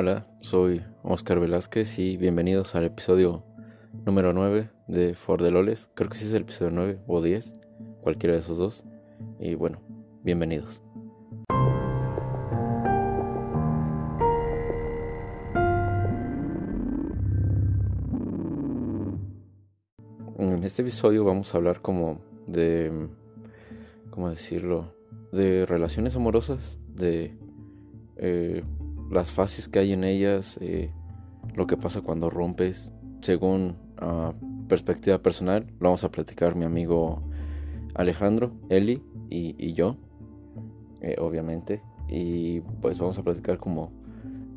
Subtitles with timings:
[0.00, 3.42] Hola, soy Oscar Velázquez y bienvenidos al episodio
[4.06, 5.90] número 9 de For the Loles.
[5.94, 7.56] Creo que sí es el episodio 9 o 10,
[8.00, 8.84] cualquiera de esos dos.
[9.40, 9.80] Y bueno,
[10.22, 10.84] bienvenidos.
[20.38, 23.08] En este episodio vamos a hablar como de,
[24.10, 24.94] ¿cómo decirlo?
[25.32, 27.36] De relaciones amorosas, de
[28.16, 28.62] eh,
[29.10, 30.92] las fases que hay en ellas, eh,
[31.54, 34.32] lo que pasa cuando rompes, según uh,
[34.68, 37.22] perspectiva personal, lo vamos a platicar mi amigo
[37.94, 39.96] Alejandro, Eli y, yo,
[41.00, 43.92] eh, obviamente, y pues vamos a platicar como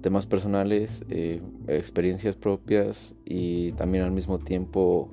[0.02, 5.10] temas personales, eh, experiencias propias y también al mismo tiempo,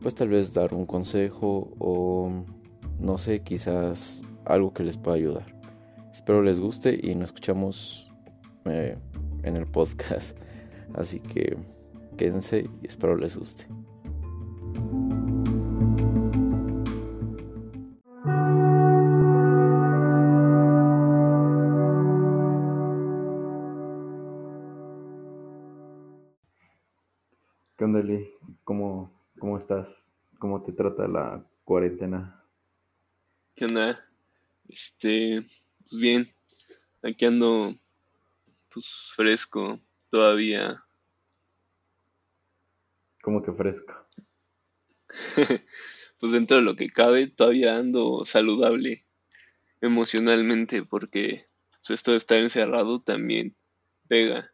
[0.00, 2.44] pues tal vez dar un consejo o
[2.98, 5.60] no sé, quizás algo que les pueda ayudar.
[6.12, 8.11] Espero les guste y nos escuchamos
[8.64, 8.96] eh,
[9.42, 10.38] en el podcast.
[10.94, 11.56] Así que
[12.16, 13.66] quédense y espero les guste.
[27.82, 28.00] ¿Qué onda,
[28.62, 29.10] ¿Cómo,
[29.40, 29.88] ¿Cómo estás?
[30.38, 32.44] ¿Cómo te trata la cuarentena?
[33.56, 33.98] ¿Qué onda?
[34.68, 35.44] Este,
[35.80, 36.32] pues bien,
[37.02, 37.74] aquí ando
[38.72, 40.84] pues fresco todavía.
[43.22, 43.94] ¿Cómo que fresco?
[46.18, 49.04] pues dentro de lo que cabe todavía ando saludable
[49.80, 51.46] emocionalmente porque
[51.82, 53.56] pues, esto de estar encerrado también
[54.08, 54.50] pega.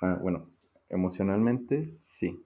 [0.00, 0.50] Ah, bueno,
[0.88, 2.44] emocionalmente sí.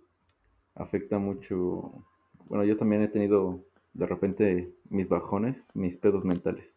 [0.75, 2.05] Afecta mucho.
[2.47, 6.69] Bueno, yo también he tenido de repente mis bajones, mis pedos mentales.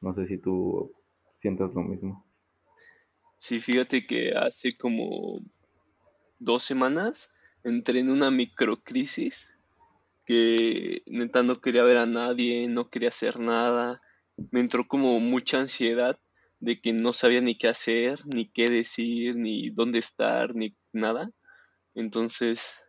[0.00, 0.92] No sé si tú
[1.38, 2.24] sientas lo mismo.
[3.42, 5.40] Sí, fíjate que hace como
[6.38, 9.52] dos semanas entré en una microcrisis
[10.24, 14.00] que neta no quería ver a nadie, no quería hacer nada.
[14.52, 16.20] Me entró como mucha ansiedad
[16.60, 21.28] de que no sabía ni qué hacer, ni qué decir, ni dónde estar, ni nada.
[21.94, 22.80] Entonces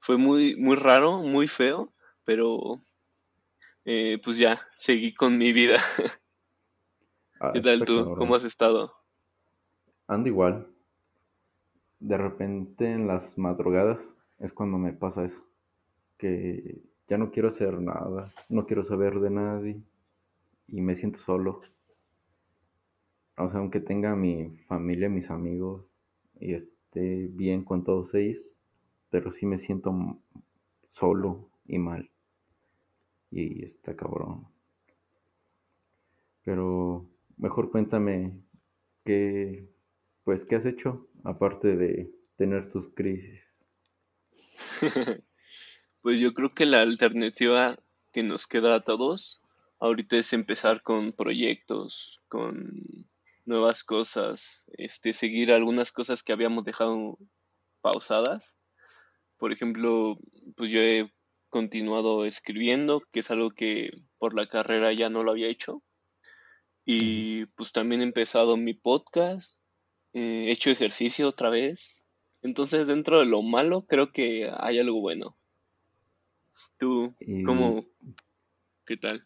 [0.00, 1.92] fue muy, muy raro, muy feo,
[2.24, 2.82] pero
[3.84, 5.82] eh, pues ya, seguí con mi vida.
[7.38, 8.14] Ah, ¿Qué tal tú?
[8.16, 9.01] ¿Cómo has estado?
[10.12, 10.66] Ando igual.
[11.98, 13.98] De repente en las madrugadas
[14.40, 15.42] es cuando me pasa eso.
[16.18, 19.82] Que ya no quiero hacer nada, no quiero saber de nadie
[20.68, 21.62] y me siento solo.
[23.38, 25.98] O sea, aunque tenga mi familia, mis amigos
[26.38, 28.40] y esté bien con todos ellos,
[29.08, 30.18] pero sí me siento
[30.92, 32.10] solo y mal.
[33.30, 34.46] Y está cabrón.
[36.44, 37.06] Pero
[37.38, 38.32] mejor cuéntame
[39.04, 39.71] qué,
[40.24, 43.42] pues, ¿qué has hecho aparte de tener tus crisis?
[46.02, 47.78] pues yo creo que la alternativa
[48.12, 49.42] que nos queda a todos
[49.80, 52.72] ahorita es empezar con proyectos, con
[53.44, 57.18] nuevas cosas, este, seguir algunas cosas que habíamos dejado
[57.80, 58.56] pausadas.
[59.38, 60.18] Por ejemplo,
[60.56, 61.12] pues yo he
[61.48, 65.82] continuado escribiendo, que es algo que por la carrera ya no lo había hecho.
[66.84, 69.61] Y pues también he empezado mi podcast
[70.12, 72.04] he hecho ejercicio otra vez.
[72.42, 75.36] Entonces, dentro de lo malo, creo que hay algo bueno.
[76.78, 77.14] ¿Tú
[77.46, 77.84] cómo?
[78.84, 79.24] ¿Qué tal?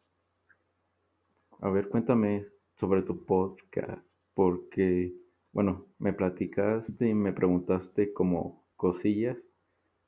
[1.60, 2.44] A ver, cuéntame
[2.78, 4.04] sobre tu podcast,
[4.34, 5.14] porque,
[5.52, 9.38] bueno, me platicaste y me preguntaste como cosillas,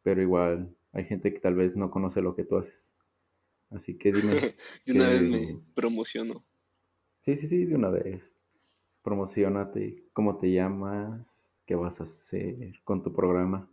[0.03, 2.75] pero igual hay gente que tal vez no conoce lo que tú haces.
[3.71, 4.55] Así que dime.
[4.87, 6.45] de una vez me promociono.
[7.25, 8.23] Sí, sí, sí, de una vez
[9.09, 11.27] promocionate, cómo te llamas,
[11.65, 13.67] qué vas a hacer con tu programa.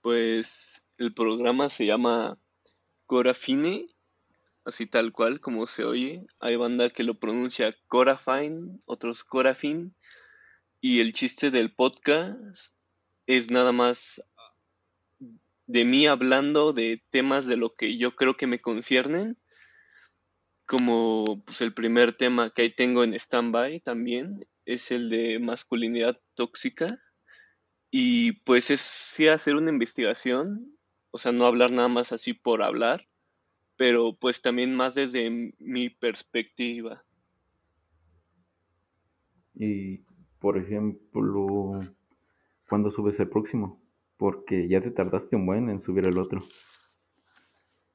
[0.00, 2.38] Pues el programa se llama
[3.06, 3.88] Corafine,
[4.64, 6.24] así tal cual como se oye.
[6.38, 9.92] Hay banda que lo pronuncia Corafine, otros Corafin.
[10.80, 12.72] Y el chiste del podcast
[13.26, 14.22] es nada más
[15.66, 19.36] de mí hablando de temas de lo que yo creo que me conciernen
[20.72, 26.18] como pues, el primer tema que ahí tengo en stand-by también es el de masculinidad
[26.34, 26.86] tóxica.
[27.90, 30.74] Y pues es sí hacer una investigación,
[31.10, 33.06] o sea, no hablar nada más así por hablar,
[33.76, 37.04] pero pues también más desde mi perspectiva.
[39.54, 39.98] Y,
[40.38, 41.80] por ejemplo,
[42.66, 43.78] ¿cuándo subes el próximo?
[44.16, 46.40] Porque ya te tardaste un buen en subir el otro.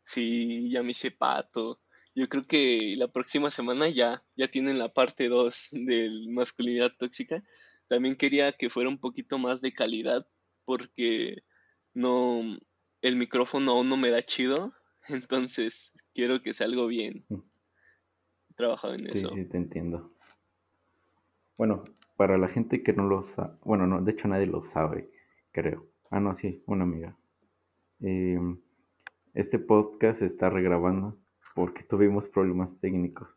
[0.04, 1.80] Sí, ya me hice pato
[2.18, 7.44] yo creo que la próxima semana ya, ya tienen la parte 2 de masculinidad tóxica.
[7.88, 10.26] También quería que fuera un poquito más de calidad
[10.66, 11.44] porque
[11.94, 12.42] no,
[13.04, 14.74] el micrófono aún no me da chido,
[15.10, 17.38] entonces quiero que sea algo bien mm.
[18.56, 19.30] trabajado en eso.
[19.36, 20.12] Sí, te entiendo.
[21.56, 21.84] Bueno,
[22.16, 25.12] para la gente que no lo sabe, bueno, no, de hecho nadie lo sabe,
[25.52, 25.86] creo.
[26.10, 27.16] Ah, no, sí, una amiga.
[28.00, 28.60] Em,
[29.36, 31.16] este podcast se está regrabando
[31.58, 33.28] porque tuvimos problemas técnicos.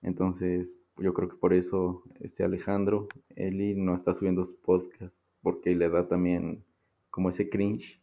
[0.00, 0.66] Entonces,
[0.96, 5.90] yo creo que por eso este Alejandro, Eli, no está subiendo su podcast porque le
[5.90, 6.64] da también
[7.10, 8.00] como ese cringe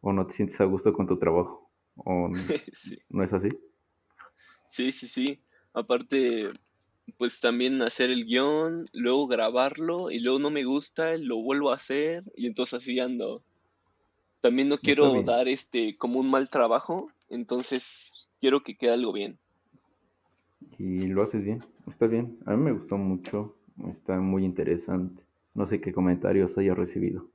[0.00, 2.30] o no te sientes a gusto con tu trabajo o
[3.10, 3.50] no, es así.
[4.64, 5.40] Sí, sí, sí.
[5.74, 6.48] Aparte,
[7.18, 11.74] pues también hacer el guion, luego grabarlo y luego no me gusta, lo vuelvo a
[11.74, 13.42] hacer y entonces así ando.
[14.40, 19.38] También no quiero dar este como un mal trabajo, entonces quiero que quede algo bien.
[20.78, 22.38] Y lo haces bien, está bien.
[22.46, 23.56] A mí me gustó mucho,
[23.90, 25.22] está muy interesante.
[25.54, 27.28] No sé qué comentarios haya recibido.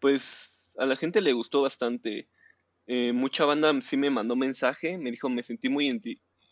[0.00, 2.28] Pues a la gente le gustó bastante.
[2.86, 6.00] Eh, mucha banda sí me mandó mensaje, me dijo me sentí muy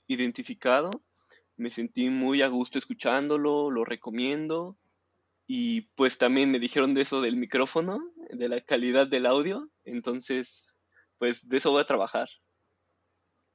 [0.07, 0.91] identificado,
[1.57, 4.77] me sentí muy a gusto escuchándolo, lo recomiendo.
[5.47, 8.01] Y pues también me dijeron de eso del micrófono,
[8.31, 9.69] de la calidad del audio.
[9.85, 10.77] Entonces,
[11.19, 12.29] pues de eso voy a trabajar.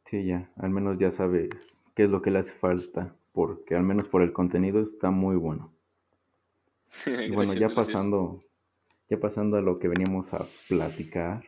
[0.10, 1.50] Sí, ya, al menos ya sabes
[1.96, 5.36] qué es lo que le hace falta, porque al menos por el contenido está muy
[5.36, 5.74] bueno.
[7.06, 8.44] y bueno, ya pasando,
[9.10, 11.44] ya pasando a lo que veníamos a platicar,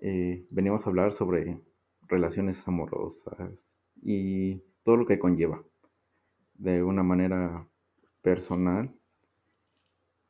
[0.00, 1.60] eh, veníamos a hablar sobre
[2.06, 3.52] relaciones amorosas
[4.02, 5.62] y todo lo que conlleva.
[6.54, 7.66] De una manera
[8.22, 8.94] personal,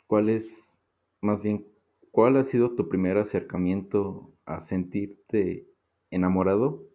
[0.07, 0.47] ¿cuál es,
[1.21, 1.67] más bien,
[2.11, 5.69] cuál ha sido tu primer acercamiento a sentirte
[6.11, 6.88] enamorado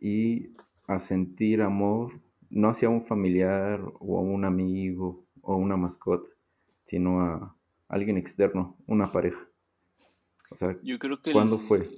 [0.00, 0.50] y
[0.86, 2.12] a sentir amor
[2.48, 6.28] no hacia un familiar o a un amigo o una mascota,
[6.88, 7.54] sino a
[7.88, 9.40] alguien externo, una pareja.
[10.50, 11.88] O sea, Yo creo que ¿cuándo fue?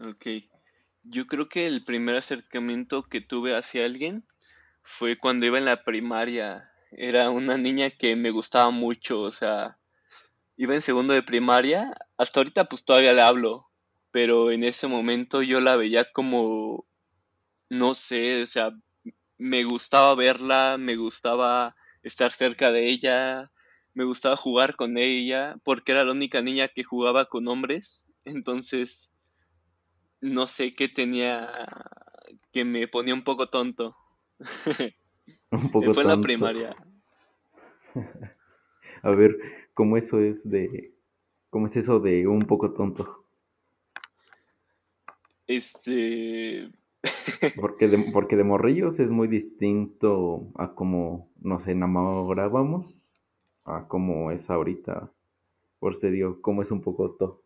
[0.00, 0.26] Ok.
[1.04, 4.24] Yo creo que el primer acercamiento que tuve hacia alguien
[4.82, 6.70] fue cuando iba en la primaria.
[6.90, 9.78] Era una niña que me gustaba mucho, o sea,
[10.56, 11.94] iba en segundo de primaria.
[12.18, 13.69] Hasta ahorita pues todavía le hablo,
[14.10, 16.86] pero en ese momento yo la veía como,
[17.68, 18.72] no sé, o sea,
[19.38, 23.50] me gustaba verla, me gustaba estar cerca de ella,
[23.94, 29.12] me gustaba jugar con ella, porque era la única niña que jugaba con hombres, entonces
[30.20, 31.48] no sé qué tenía
[32.52, 33.96] que me ponía un poco tonto.
[35.52, 36.76] Un poco Fue en la primaria.
[39.02, 39.36] A ver,
[39.74, 40.94] ¿cómo eso es de...
[41.50, 43.19] ¿Cómo es eso de un poco tonto?
[45.50, 46.70] Este...
[47.60, 52.94] porque, de, porque de morrillos es muy distinto a cómo nos enamorábamos
[53.64, 55.12] a cómo es ahorita.
[55.78, 57.44] Por eso digo, cómo es un poco tonto.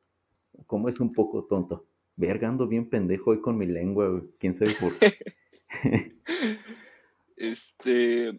[0.67, 1.87] Cómo es un poco tonto.
[2.17, 5.19] Vergando bien pendejo hoy con mi lengua, quién sabe por qué.
[7.37, 8.39] este,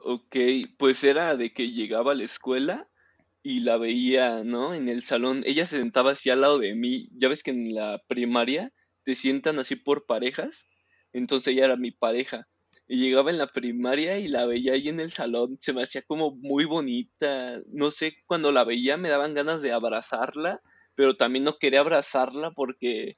[0.00, 0.36] ok,
[0.78, 2.88] pues era de que llegaba a la escuela
[3.42, 4.74] y la veía, ¿no?
[4.74, 5.42] En el salón.
[5.44, 7.08] Ella se sentaba así al lado de mí.
[7.16, 8.72] Ya ves que en la primaria
[9.06, 10.68] te sientan así por parejas.
[11.12, 12.48] Entonces ella era mi pareja.
[12.88, 15.58] Y llegaba en la primaria y la veía ahí en el salón.
[15.60, 17.62] Se me hacía como muy bonita.
[17.68, 20.60] No sé, cuando la veía me daban ganas de abrazarla,
[20.96, 23.16] pero también no quería abrazarla porque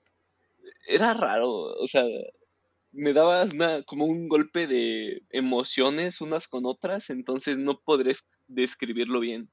[0.87, 1.49] era raro.
[1.50, 2.04] O sea,
[2.92, 3.47] me daba
[3.87, 8.12] como un golpe de emociones unas con otras, entonces no podré
[8.47, 9.49] describirlo bien.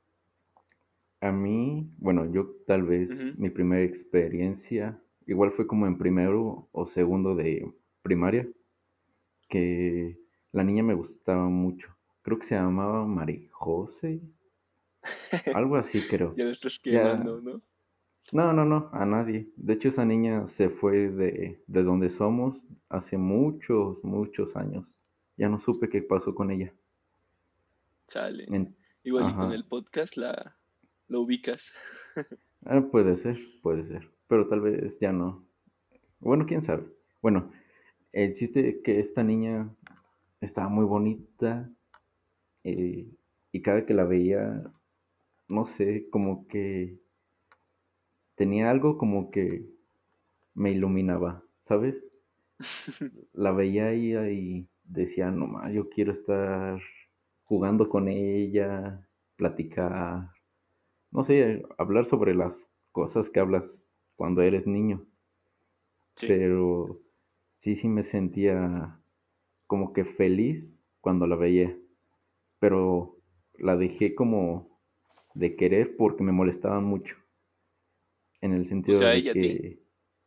[1.21, 6.85] A mí, bueno, yo tal vez mi primera experiencia, igual fue como en primero o
[6.85, 8.47] segundo de primaria
[9.49, 10.17] que
[10.51, 11.95] la niña me gustaba mucho.
[12.21, 14.21] Creo que se llamaba Marijose.
[15.53, 16.33] Algo así creo.
[16.35, 17.61] ya estás quemando, ¿no?
[18.31, 19.49] No, no, no, a nadie.
[19.55, 22.57] De hecho, esa niña se fue de, de donde somos
[22.89, 24.87] hace muchos, muchos años.
[25.37, 26.73] Ya no supe qué pasó con ella.
[28.07, 28.47] Chale.
[29.03, 30.55] Igual y con el podcast la,
[31.07, 31.73] la ubicas.
[32.65, 34.14] ah, puede ser, puede ser.
[34.27, 35.45] Pero tal vez ya no.
[36.19, 36.85] Bueno, quién sabe.
[37.21, 37.51] Bueno,
[38.13, 39.69] el chiste que esta niña
[40.41, 41.69] estaba muy bonita
[42.63, 43.07] eh,
[43.51, 44.63] y cada que la veía,
[45.47, 46.99] no sé, como que
[48.35, 49.65] tenía algo como que
[50.53, 51.95] me iluminaba, ¿sabes?
[53.33, 56.79] La veía ahí y decía, no más, yo quiero estar
[57.43, 60.29] jugando con ella, platicar,
[61.11, 63.84] no sé, hablar sobre las cosas que hablas
[64.15, 65.05] cuando eres niño.
[66.19, 66.99] Pero
[67.59, 68.99] sí, sí me sentía
[69.67, 71.77] como que feliz cuando la veía,
[72.59, 73.17] pero
[73.55, 74.69] la dejé como
[75.35, 77.15] de querer porque me molestaban mucho.
[78.41, 79.79] En el O sentido sea, de ella que,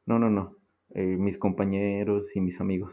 [0.07, 0.57] no, no, no,
[0.91, 2.93] eh, mis compañeros y mis amigos,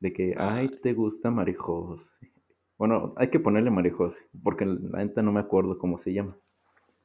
[0.00, 2.08] de que, ay, te gusta María José.
[2.78, 6.36] Bueno, hay que ponerle María José, porque la neta no me acuerdo cómo se llama,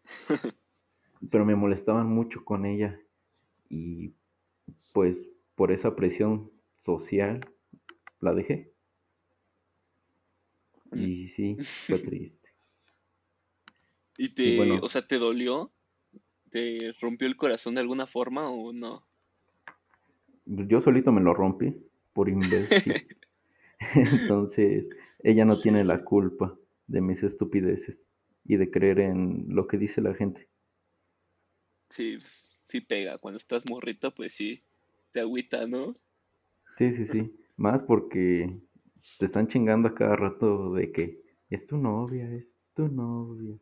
[1.30, 3.00] pero me molestaban mucho con ella
[3.70, 4.14] y
[4.94, 5.18] pues
[5.56, 7.42] por esa presión social
[8.20, 8.72] la dejé.
[10.94, 11.58] Y sí,
[11.88, 12.50] fue triste.
[14.18, 15.72] ¿Y Y te, o sea, te dolió?
[16.50, 19.06] ¿Te rompió el corazón de alguna forma o no?
[20.48, 21.76] yo solito me lo rompí
[22.14, 23.08] por imbécil.
[23.96, 24.88] Entonces,
[25.24, 26.58] ella no tiene la culpa
[26.88, 28.02] de mis estupideces
[28.46, 30.48] y de creer en lo que dice la gente.
[31.90, 32.18] Sí,
[32.64, 33.18] sí pega.
[33.18, 34.64] Cuando estás morrito, pues sí,
[35.12, 35.94] te agüita, ¿no?
[36.78, 37.36] Sí, sí, sí.
[37.56, 38.60] Más porque
[39.20, 43.56] te están chingando a cada rato de que es tu novia, es tu novia.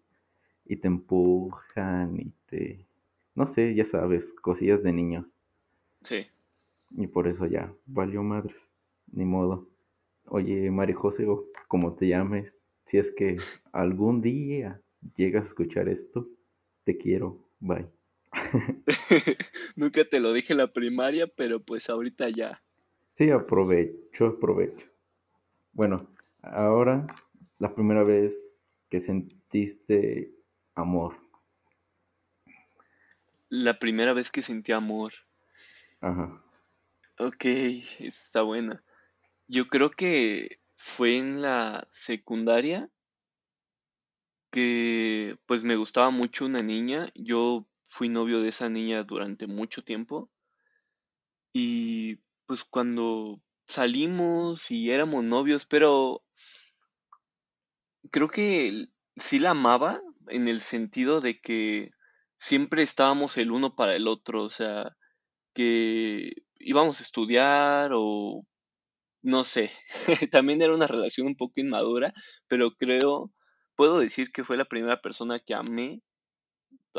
[0.66, 2.86] Y te empujan y te...
[3.36, 5.26] No sé, ya sabes, cosillas de niños.
[6.04, 6.26] Sí.
[6.92, 8.56] Y por eso ya, valió madres.
[9.12, 9.70] Ni modo.
[10.28, 13.38] Oye, María José, o como te llames, si es que
[13.72, 14.82] algún día
[15.16, 16.28] llegas a escuchar esto,
[16.84, 17.46] te quiero.
[17.60, 17.95] Bye.
[19.76, 22.62] Nunca te lo dije en la primaria, pero pues ahorita ya.
[23.18, 24.86] Sí, aprovecho, aprovecho.
[25.72, 26.08] Bueno,
[26.42, 27.08] ahora
[27.60, 28.36] la primera vez
[28.90, 30.34] que sentiste
[30.76, 31.18] amor.
[33.50, 35.14] La primera vez que sentí amor.
[36.02, 36.42] Ajá.
[37.18, 37.46] Ok,
[38.00, 38.84] está buena.
[39.48, 42.90] Yo creo que fue en la secundaria
[44.52, 47.12] que pues me gustaba mucho una niña.
[47.16, 47.66] Yo
[47.96, 50.30] fui novio de esa niña durante mucho tiempo
[51.54, 56.22] y pues cuando salimos y éramos novios, pero
[58.12, 61.92] creo que sí la amaba en el sentido de que
[62.38, 64.98] siempre estábamos el uno para el otro, o sea,
[65.54, 68.46] que íbamos a estudiar o
[69.22, 69.72] no sé,
[70.34, 72.14] también era una relación un poco inmadura,
[72.50, 73.32] pero creo,
[73.78, 76.02] puedo decir que fue la primera persona que amé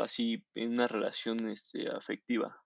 [0.01, 2.61] así en una relación este, afectiva.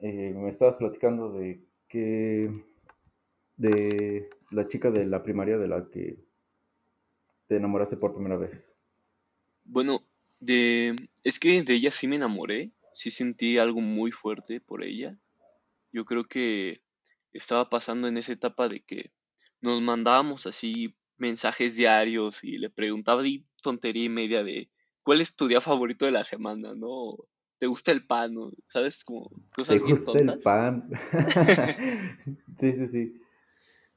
[0.00, 2.50] Eh, me estabas platicando de que
[3.56, 6.18] de la chica de la primaria de la que
[7.46, 8.50] te enamoraste por primera vez.
[9.64, 10.02] Bueno,
[10.40, 15.16] de, es que de ella sí me enamoré, sí sentí algo muy fuerte por ella.
[15.92, 16.82] Yo creo que
[17.32, 19.12] estaba pasando en esa etapa de que
[19.60, 24.70] nos mandábamos así mensajes diarios y le preguntaba de tontería y media de
[25.02, 27.16] ¿cuál es tu día favorito de la semana, no?
[27.58, 28.34] ¿Te gusta el pan?
[28.68, 29.04] ¿Sabes?
[29.04, 30.44] Como ¿Te cosas bien gusta el tontas.
[30.44, 30.90] pan?
[32.60, 33.22] sí, sí, sí.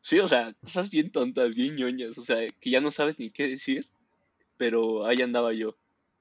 [0.02, 3.32] Sí, o sea, cosas bien tontas, bien ñoñas, o sea, que ya no sabes ni
[3.32, 3.90] qué decir,
[4.56, 5.78] pero ahí andaba yo.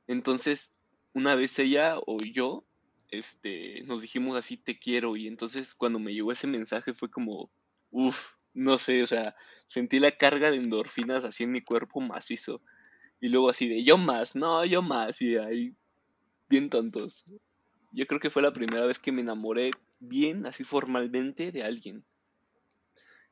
[0.07, 0.75] Entonces,
[1.13, 2.65] una vez ella o yo,
[3.19, 7.51] este, nos dijimos así, te quiero, y entonces cuando me llegó ese mensaje fue como,
[7.91, 9.35] uff, no sé, o sea,
[9.69, 12.61] sentí la carga de endorfinas así en mi cuerpo macizo,
[13.21, 15.75] y luego así de, yo más, no, yo más, y ahí,
[16.49, 17.25] bien tontos.
[17.93, 22.05] Yo creo que fue la primera vez que me enamoré bien, así formalmente, de alguien.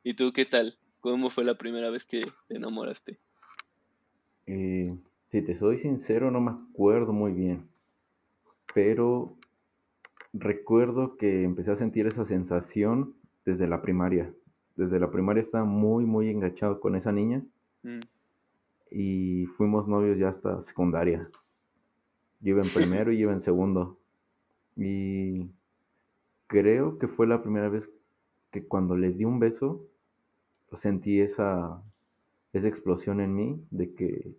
[0.04, 0.78] ¿Y tú qué tal?
[1.00, 3.18] ¿Cómo fue la primera vez que te enamoraste?
[4.46, 4.88] Eh,
[5.30, 7.68] si te soy sincero, no me acuerdo muy bien,
[8.74, 9.36] pero
[10.32, 14.32] recuerdo que empecé a sentir esa sensación desde la primaria.
[14.76, 17.42] Desde la primaria estaba muy, muy enganchado con esa niña
[17.82, 18.00] Mm.
[18.90, 21.28] y fuimos novios ya hasta secundaria.
[22.40, 22.68] Yo iba en
[23.02, 23.98] primero y iba en segundo.
[24.76, 25.50] Y
[26.46, 27.88] creo que fue la primera vez
[28.50, 29.84] que cuando le di un beso
[30.78, 31.82] sentí esa,
[32.52, 34.34] esa explosión en mí de que,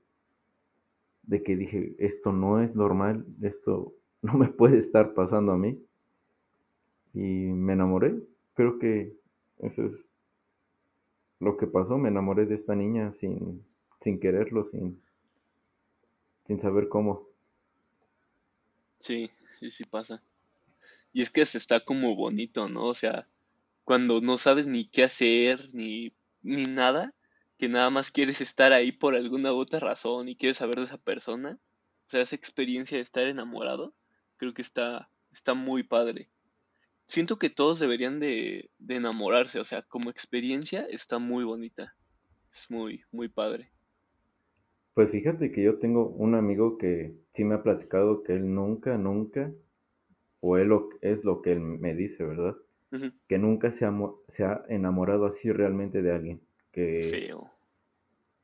[1.23, 3.93] de que dije, esto no es normal, esto
[4.33, 5.77] no me puede estar pasando a mí.
[7.13, 8.15] Y me enamoré.
[8.55, 9.13] Creo que
[9.59, 10.09] eso es
[11.39, 11.97] lo que pasó.
[11.97, 13.63] Me enamoré de esta niña sin,
[14.01, 15.01] sin quererlo, sin,
[16.47, 17.27] sin saber cómo.
[18.99, 20.23] Sí, sí, sí pasa.
[21.11, 22.87] Y es que se está como bonito, ¿no?
[22.87, 23.27] O sea,
[23.83, 27.13] cuando no sabes ni qué hacer, ni, ni nada,
[27.57, 30.97] que nada más quieres estar ahí por alguna otra razón y quieres saber de esa
[30.97, 31.59] persona.
[32.07, 33.93] O sea, esa experiencia de estar enamorado,
[34.37, 36.29] creo que está, está muy padre.
[37.07, 41.95] Siento que todos deberían de, de enamorarse, o sea, como experiencia está muy bonita.
[42.51, 43.71] Es muy, muy padre.
[44.93, 48.97] Pues fíjate que yo tengo un amigo que sí me ha platicado que él nunca,
[48.97, 49.51] nunca,
[50.39, 50.71] o él
[51.01, 52.55] es lo que él me dice, ¿verdad?
[53.27, 53.93] Que nunca se ha,
[54.27, 56.41] se ha enamorado así realmente de alguien.
[56.71, 57.49] Que, Feo.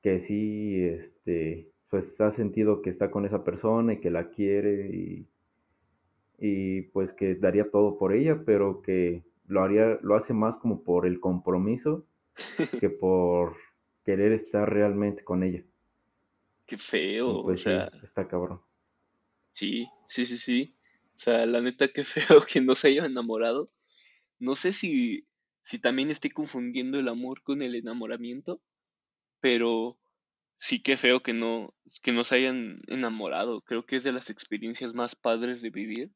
[0.02, 4.90] Que sí, este, pues ha sentido que está con esa persona y que la quiere
[4.92, 5.28] y,
[6.40, 10.84] y pues que daría todo por ella, pero que lo haría, lo hace más como
[10.84, 12.06] por el compromiso
[12.80, 13.58] que por
[14.06, 15.64] querer estar realmente con ella.
[16.66, 18.62] Qué feo, pues o sea, está cabrón.
[19.52, 20.76] Sí, sí, sí, sí.
[21.16, 23.72] O sea, la neta, qué feo que no se haya enamorado.
[24.38, 25.28] No sé si,
[25.64, 28.62] si también estoy confundiendo el amor con el enamoramiento,
[29.42, 29.98] pero
[30.60, 33.62] sí qué feo que no, que no se hayan enamorado.
[33.62, 36.12] Creo que es de las experiencias más padres de vivir.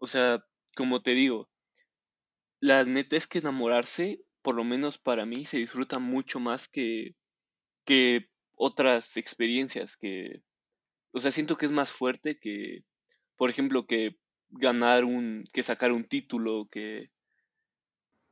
[0.00, 1.48] O sea, como te digo,
[2.58, 7.14] la neta es que enamorarse, por lo menos para mí, se disfruta mucho más que,
[7.84, 10.42] que otras experiencias que,
[11.12, 12.84] o sea, siento que es más fuerte que,
[13.36, 14.16] por ejemplo, que
[14.48, 17.10] ganar un, que sacar un título, que,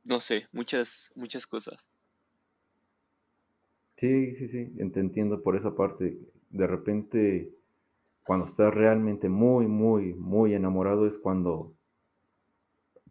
[0.03, 1.91] no sé, muchas, muchas cosas.
[3.97, 6.17] Sí, sí, sí, entiendo por esa parte.
[6.49, 7.53] De repente,
[8.29, 11.73] cuando estás realmente muy, muy, muy enamorado es cuando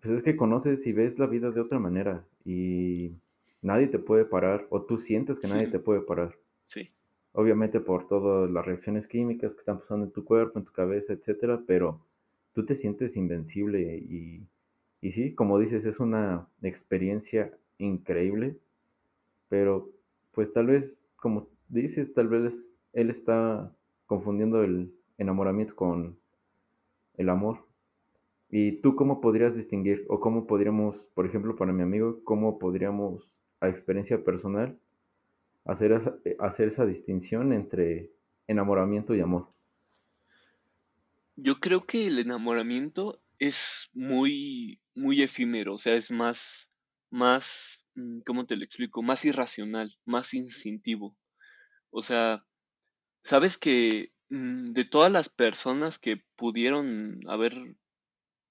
[0.00, 3.16] pues es que conoces y ves la vida de otra manera y
[3.60, 6.36] nadie te puede parar o tú sientes que nadie te puede parar.
[6.66, 6.92] Sí.
[7.32, 11.14] Obviamente por todas las reacciones químicas que están pasando en tu cuerpo, en tu cabeza,
[11.14, 12.00] etcétera, pero
[12.52, 14.46] tú te sientes invencible y,
[15.00, 18.56] y sí, como dices, es una experiencia increíble,
[19.48, 19.90] pero
[20.30, 22.54] pues tal vez, como dices, tal vez
[22.92, 23.74] él está
[24.06, 26.18] confundiendo el enamoramiento con
[27.16, 27.66] el amor.
[28.50, 33.30] ¿Y tú cómo podrías distinguir o cómo podríamos, por ejemplo, para mi amigo, cómo podríamos,
[33.60, 34.78] a experiencia personal,
[35.64, 38.10] hacer esa, eh, hacer esa distinción entre
[38.46, 39.48] enamoramiento y amor?
[41.36, 46.70] Yo creo que el enamoramiento es muy, muy efímero, o sea, es más,
[47.10, 49.02] más, mm, ¿cómo te lo explico?
[49.02, 51.16] Más irracional, más instintivo.
[51.90, 52.44] O sea,
[53.22, 57.54] sabes que de todas las personas que pudieron haber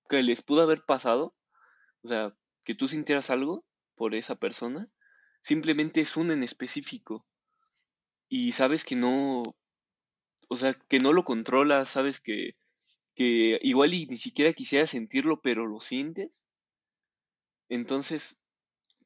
[0.09, 1.35] que les pudo haber pasado,
[2.01, 4.89] o sea, que tú sintieras algo por esa persona,
[5.41, 7.25] simplemente es un en específico.
[8.29, 9.43] Y sabes que no,
[10.49, 12.55] o sea, que no lo controlas, sabes que,
[13.15, 16.47] que igual ni siquiera quisiera sentirlo, pero lo sientes.
[17.69, 18.39] Entonces,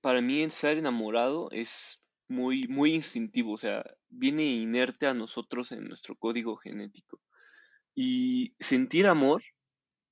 [0.02, 2.01] para mí estar enamorado es
[2.32, 7.22] muy, muy instintivo, o sea, viene inerte a nosotros en nuestro código genético.
[7.96, 9.44] Y sentir amor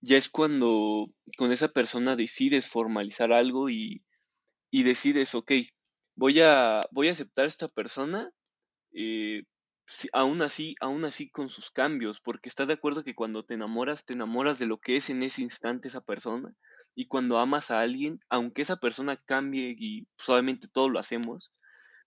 [0.02, 4.04] ya es cuando con esa persona decides formalizar algo y,
[4.72, 5.54] y decides, ok,
[6.16, 8.30] voy a, voy a aceptar a esta persona,
[8.94, 9.44] eh,
[10.14, 14.06] aún así, aún así con sus cambios, porque estás de acuerdo que cuando te enamoras,
[14.06, 16.54] te enamoras de lo que es en ese instante esa persona,
[16.96, 21.54] y cuando amas a alguien, aunque esa persona cambie, y suavemente todos lo hacemos,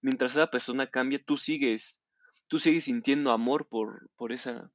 [0.03, 2.03] mientras esa persona cambia, tú sigues,
[2.49, 4.71] tú sigues sintiendo amor por, por esa,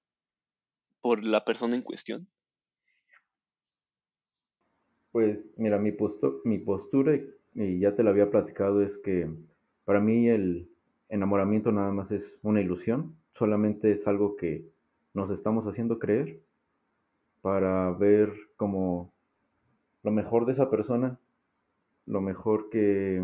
[1.01, 2.27] por la persona en cuestión.
[5.11, 5.95] Pues mira, mi,
[6.43, 7.19] mi postura,
[7.53, 9.29] y ya te lo había platicado, es que
[9.85, 10.69] para mí el
[11.09, 14.65] enamoramiento nada más es una ilusión, solamente es algo que
[15.13, 16.41] nos estamos haciendo creer
[17.41, 19.13] para ver como
[20.03, 21.19] lo mejor de esa persona,
[22.05, 23.23] lo mejor que,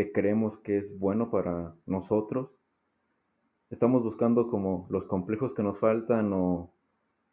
[0.00, 2.48] que creemos que es bueno para nosotros.
[3.68, 6.72] Estamos buscando como los complejos que nos faltan o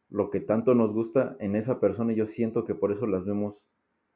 [0.09, 3.23] lo que tanto nos gusta en esa persona y yo siento que por eso las
[3.23, 3.63] vemos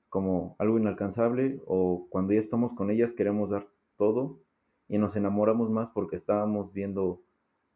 [0.10, 4.42] como algo inalcanzable o cuando ya estamos con ellas queremos dar todo
[4.90, 7.22] y nos enamoramos más porque estábamos viendo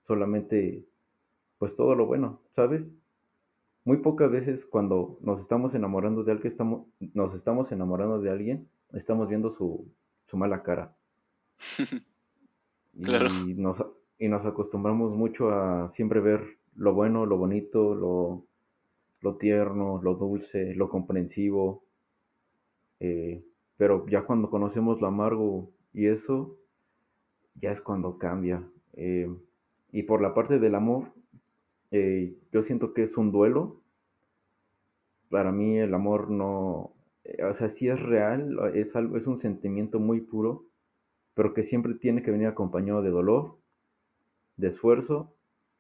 [0.02, 0.84] solamente
[1.58, 2.84] pues todo lo bueno, ¿sabes?
[3.86, 8.68] Muy pocas veces cuando nos estamos enamorando de alguien, estamos, nos estamos enamorando de alguien,
[8.92, 9.88] estamos viendo su,
[10.36, 10.94] su mala cara.
[13.02, 13.28] claro.
[13.48, 13.78] y, nos,
[14.20, 16.42] y nos acostumbramos mucho a siempre ver
[16.76, 18.46] lo bueno, lo bonito, lo,
[19.22, 21.86] lo tierno, lo dulce, lo comprensivo.
[23.00, 23.46] Eh,
[23.78, 26.58] pero ya cuando conocemos lo amargo y eso,
[27.56, 28.62] ya es cuando cambia.
[28.94, 29.34] Eh,
[29.94, 31.14] y por la parte del amor,
[31.92, 33.80] eh, yo siento que es un duelo.
[35.30, 36.95] Para mí el amor no,
[37.50, 40.66] o sea, sí es real, es, algo, es un sentimiento muy puro,
[41.34, 43.58] pero que siempre tiene que venir acompañado de dolor,
[44.58, 45.34] de esfuerzo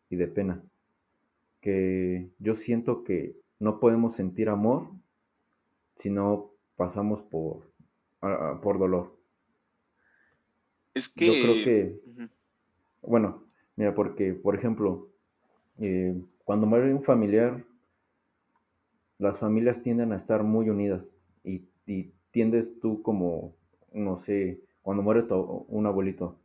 [0.09, 0.63] y de pena.
[1.61, 4.89] Que yo siento que no podemos sentir amor
[5.99, 7.63] si no pasamos por,
[8.61, 9.15] por dolor.
[10.93, 11.25] Es que...
[11.27, 12.29] Yo creo que...
[13.01, 15.09] Bueno, Mira, porque, por ejemplo,
[15.79, 17.63] eh, cuando muere un familiar,
[19.17, 21.01] las familias tienden a estar muy unidas
[21.85, 23.55] y, tiendes tú como,
[23.93, 26.37] no sé, cuando muere un abuelito,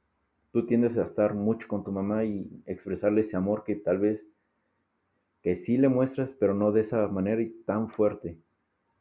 [0.53, 4.25] tú tiendes a estar mucho con tu mamá y expresarle ese amor que tal vez
[5.43, 8.39] que sí le muestras, pero no de esa manera y tan fuerte.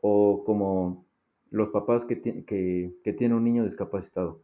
[0.02, 1.06] O como
[1.52, 4.41] los papás que, que, que tienen un niño discapacitado,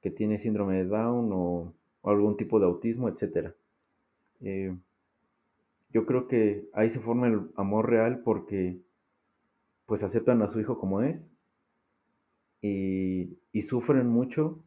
[0.00, 3.50] que tiene síndrome de Down o, o algún tipo de autismo, etc.
[4.42, 4.72] Eh,
[5.90, 8.78] yo creo que ahí se forma el amor real porque
[9.86, 11.20] pues aceptan a su hijo como es
[12.60, 14.62] y, y sufren mucho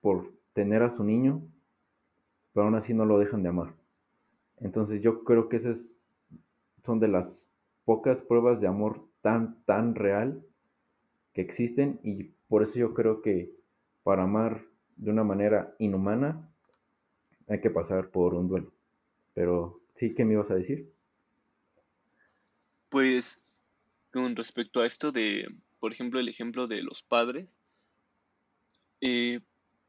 [0.00, 1.42] por tener a su niño,
[2.52, 3.74] pero aún así no lo dejan de amar.
[4.60, 5.98] Entonces yo creo que esas
[6.84, 7.48] son de las
[7.84, 10.44] pocas pruebas de amor tan, tan real
[11.32, 13.50] que existen y por eso yo creo que
[14.02, 14.62] para amar
[14.96, 16.48] de una manera inhumana
[17.48, 18.72] hay que pasar por un duelo.
[19.34, 20.92] Pero sí, ¿qué me ibas a decir?
[22.88, 23.42] Pues
[24.12, 25.48] con respecto a esto de,
[25.80, 27.48] por ejemplo, el ejemplo de los padres,
[29.00, 29.40] eh,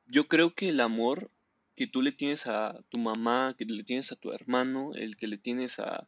[0.07, 1.29] yo creo que el amor
[1.75, 5.27] que tú le tienes a tu mamá, que le tienes a tu hermano, el que
[5.27, 6.07] le tienes a,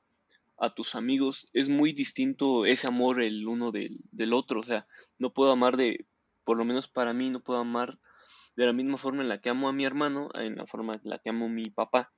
[0.58, 4.60] a tus amigos, es muy distinto ese amor el uno del, del otro.
[4.60, 6.06] O sea, no puedo amar de,
[6.44, 8.00] por lo menos para mí, no puedo amar
[8.56, 11.10] de la misma forma en la que amo a mi hermano, en la forma en
[11.10, 12.14] la que amo a mi papá,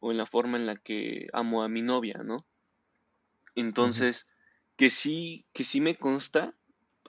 [0.00, 2.46] o en la forma en la que amo a mi novia, ¿no?
[3.54, 4.28] Entonces,
[4.78, 6.54] que sí, que sí me consta,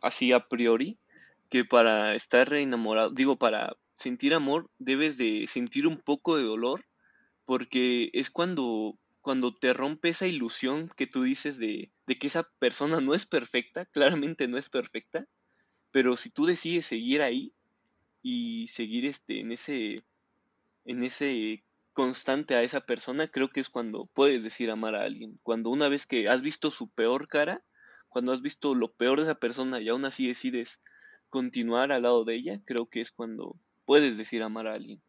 [0.01, 0.97] así a priori,
[1.49, 6.84] que para estar enamorado, digo, para sentir amor, debes de sentir un poco de dolor,
[7.45, 12.49] porque es cuando, cuando te rompe esa ilusión que tú dices de, de que esa
[12.58, 15.27] persona no es perfecta, claramente no es perfecta,
[15.91, 17.53] pero si tú decides seguir ahí
[18.23, 20.03] y seguir este, en ese,
[20.86, 21.63] en ese
[21.99, 25.38] constante a esa persona, creo que es cuando puedes decir amar a alguien.
[25.43, 27.62] Cuando una vez que has visto su peor cara,
[28.07, 30.81] cuando has visto lo peor de esa persona y aún así decides
[31.27, 35.01] continuar al lado de ella, creo que es cuando puedes decir amar a alguien.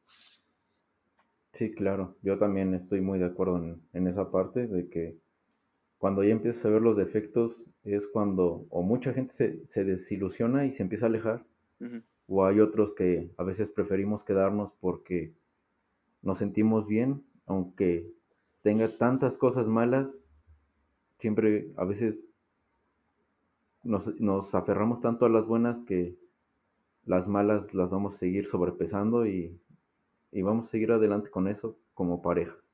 [1.53, 5.17] Sí, claro, yo también estoy muy de acuerdo en, en esa parte de que
[5.97, 10.67] cuando ya empiezas a ver los defectos es cuando o mucha gente se, se desilusiona
[10.67, 11.47] y se empieza a alejar,
[12.27, 15.39] o hay otros que a veces preferimos quedarnos porque
[16.23, 18.11] nos sentimos bien, aunque
[18.63, 20.09] tenga tantas cosas malas,
[21.19, 22.17] siempre a veces
[23.83, 26.17] nos, nos aferramos tanto a las buenas que
[27.05, 29.59] las malas las vamos a seguir sobrepesando y,
[30.33, 32.70] y vamos a seguir adelante con eso como parejas.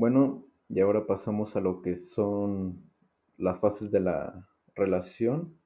[0.00, 2.90] Bueno, y ahora pasamos a lo que son
[3.36, 5.58] las fases de la relación.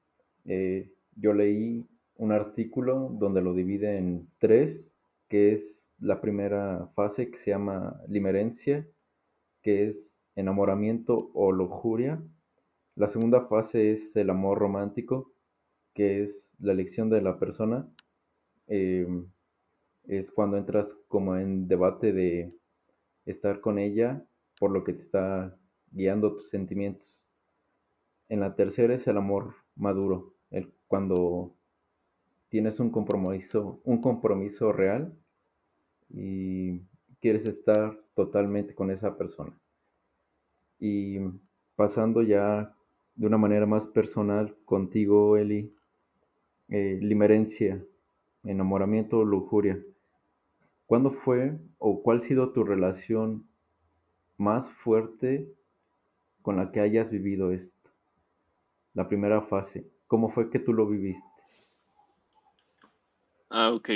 [0.44, 7.30] Eh, yo leí un artículo donde lo divide en tres, que es la primera fase
[7.30, 8.84] que se llama limerencia,
[9.62, 12.20] que es enamoramiento o lujuria.
[12.96, 15.32] La segunda fase es el amor romántico,
[15.94, 17.88] que es la elección de la persona.
[18.66, 19.06] Eh,
[20.08, 22.52] es cuando entras como en debate de
[23.26, 24.24] estar con ella
[24.58, 25.56] por lo que te está
[25.90, 27.16] guiando tus sentimientos.
[28.28, 31.54] En la tercera es el amor maduro, el, cuando
[32.48, 35.12] tienes un compromiso, un compromiso real
[36.08, 36.80] y
[37.20, 39.58] quieres estar totalmente con esa persona.
[40.78, 41.18] Y
[41.76, 42.74] pasando ya
[43.14, 45.74] de una manera más personal contigo, Eli,
[46.68, 47.84] eh, limerencia,
[48.44, 49.80] enamoramiento, lujuria.
[50.94, 53.48] ¿Cuándo fue o cuál ha sido tu relación
[54.36, 55.52] más fuerte
[56.40, 57.90] con la que hayas vivido esto?
[58.92, 59.90] La primera fase.
[60.06, 61.26] ¿Cómo fue que tú lo viviste?
[63.50, 63.90] Ah, ok.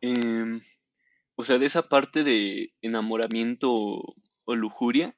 [0.00, 0.60] Em,
[1.36, 4.16] o sea, de esa parte de enamoramiento o,
[4.56, 5.14] lujuria,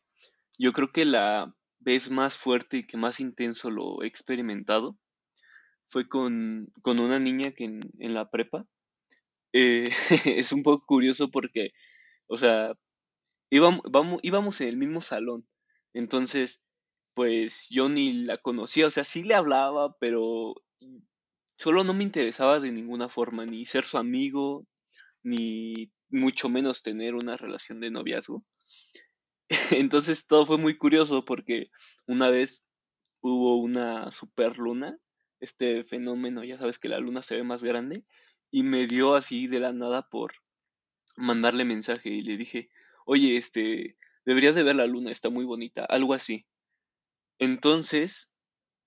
[0.59, 4.99] yo creo que la vez más fuerte y que más intenso lo he experimentado
[5.89, 8.67] fue con, con una niña que en la prepa.
[9.53, 9.85] Eh,
[10.27, 11.73] es un poco curioso porque,
[12.27, 12.75] o sea,
[13.51, 13.83] íbamos,
[14.23, 15.47] íbamos en el mismo salón.
[15.95, 16.65] Entonces,
[17.15, 20.55] pues yo ni la conocía, o sea, sí le hablaba, pero
[21.59, 24.67] solo no me interesaba de ninguna forma, ni ser su amigo,
[25.23, 28.45] ni mucho menos tener una relación de noviazgo.
[29.71, 31.71] Entonces todo fue muy curioso porque
[32.07, 32.69] una vez
[33.21, 34.99] hubo una superluna,
[35.41, 38.05] este fenómeno, ya sabes que la luna se ve más grande,
[38.53, 40.35] y me dio así de la nada por
[41.17, 42.71] mandarle mensaje y le dije,
[43.07, 46.47] oye, este, deberías de ver la luna, está muy bonita, algo así.
[47.39, 48.33] Entonces,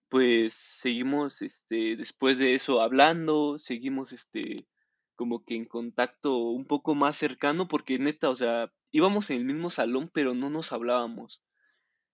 [0.08, 4.68] pues seguimos, este, después de eso hablando, seguimos, este,
[5.16, 9.46] como que en contacto un poco más cercano, porque neta, o sea, íbamos en el
[9.46, 11.44] mismo salón, pero no nos hablábamos.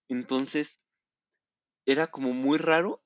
[0.07, 0.85] Entonces,
[1.85, 3.00] era como muy raro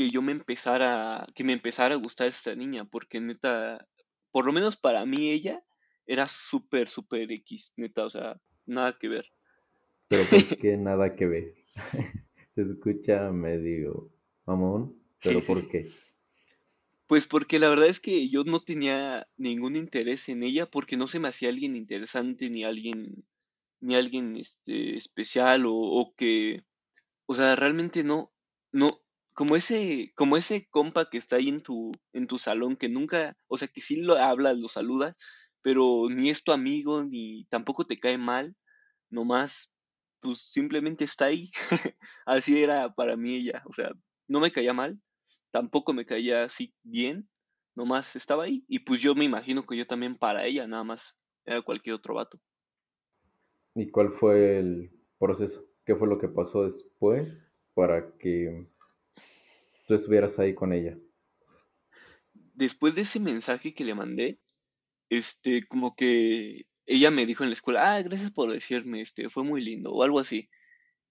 [0.00, 3.86] que yo me empezara, que me empezara a gustar esta niña, porque neta,
[4.30, 5.62] por lo menos para mí ella
[6.06, 9.26] era súper, súper X, neta, o sea, nada que ver.
[10.08, 11.54] Pero ¿por qué nada que ver?
[12.54, 14.10] Se escucha medio
[14.46, 15.90] mamón, pero ¿por qué?
[17.06, 21.08] Pues porque la verdad es que yo no tenía ningún interés en ella porque no
[21.08, 23.22] se me hacía alguien interesante ni alguien
[23.80, 26.64] ni alguien este especial o, o que
[27.26, 28.32] o sea, realmente no
[28.72, 28.99] no
[29.40, 33.38] como ese como ese compa que está ahí en tu en tu salón que nunca,
[33.48, 35.16] o sea, que sí lo hablas, lo saludas,
[35.62, 38.54] pero ni es tu amigo ni tampoco te cae mal,
[39.08, 39.74] nomás
[40.20, 41.50] pues simplemente está ahí.
[42.26, 43.92] Así era para mí ella, o sea,
[44.28, 45.00] no me caía mal,
[45.50, 47.26] tampoco me caía así bien,
[47.74, 48.62] nomás estaba ahí.
[48.68, 52.16] Y pues yo me imagino que yo también para ella, nada más era cualquier otro
[52.16, 52.38] vato.
[53.74, 55.64] ¿Y cuál fue el proceso?
[55.86, 58.68] ¿Qué fue lo que pasó después para que
[59.90, 60.96] tú estuvieras ahí con ella?
[62.54, 64.38] Después de ese mensaje que le mandé,
[65.08, 69.42] este, como que ella me dijo en la escuela, ah, gracias por decirme, este, fue
[69.42, 70.48] muy lindo, o algo así.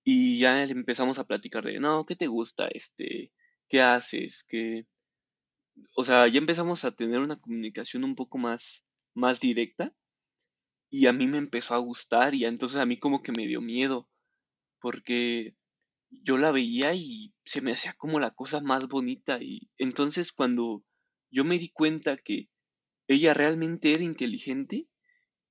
[0.06, 2.70] Y ya empezamos a platicar de, no, ¿qué te gusta?
[2.70, 3.34] Este,
[3.68, 4.46] ¿qué haces?
[4.48, 4.88] ¿Qué?
[5.98, 9.94] O sea, ya empezamos a tener una comunicación un poco más, más directa.
[10.90, 13.60] Y a mí me empezó a gustar y entonces a mí como que me dio
[13.60, 14.10] miedo.
[14.80, 15.56] Porque
[16.12, 19.40] yo la veía y se me hacía como la cosa más bonita.
[19.42, 20.84] Y entonces cuando
[21.32, 22.50] yo me di cuenta que
[23.08, 24.88] ella realmente era inteligente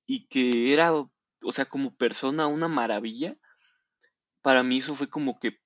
[0.05, 3.37] y que era, o sea, como persona una maravilla,
[4.41, 5.57] para mí eso fue como que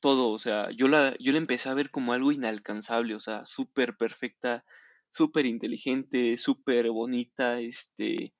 [0.00, 3.44] todo, o sea, yo la, yo la empecé a ver como algo inalcanzable, o sea,
[3.46, 4.64] súper perfecta,
[5.10, 8.34] súper inteligente, súper bonita, este,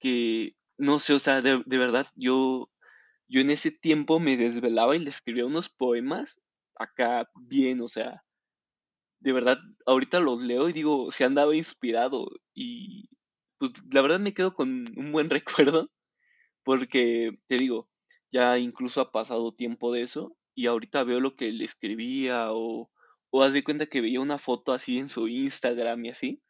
[0.00, 2.69] que, no sé, o sea, de, de verdad, yo,
[3.30, 6.40] yo en ese tiempo me desvelaba y le escribía unos poemas
[6.76, 8.24] acá bien, o sea,
[9.20, 13.08] de verdad, ahorita los leo y digo, se andaba inspirado y
[13.58, 15.90] pues la verdad me quedo con un buen recuerdo
[16.64, 17.88] porque te digo,
[18.32, 22.90] ya incluso ha pasado tiempo de eso y ahorita veo lo que le escribía o,
[23.30, 26.42] o haz de cuenta que veía una foto así en su Instagram y así.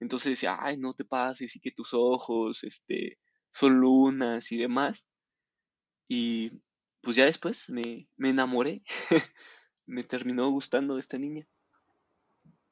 [0.00, 3.18] Entonces decía, ay, no te pases y que tus ojos, este,
[3.52, 5.06] son lunas y demás.
[6.08, 6.60] Y
[7.00, 8.82] pues ya después me, me enamoré,
[9.86, 11.46] me terminó gustando esta niña.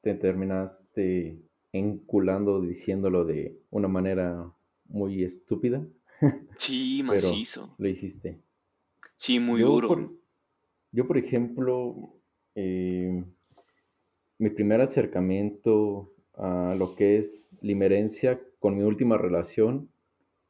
[0.01, 1.39] Te terminaste
[1.71, 4.51] enculando diciéndolo de una manera
[4.85, 5.85] muy estúpida.
[6.57, 7.75] Sí, macizo.
[7.77, 8.39] lo hiciste.
[9.17, 9.89] Sí, muy duro.
[9.89, 10.11] Por,
[10.91, 12.13] yo, por ejemplo,
[12.55, 13.23] eh,
[14.37, 19.89] mi primer acercamiento a lo que es limerencia con mi última relación,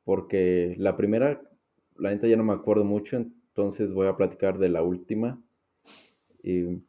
[0.03, 1.41] porque la primera,
[1.97, 5.41] la neta ya no me acuerdo mucho, entonces voy a platicar de la última.
[6.43, 6.81] Y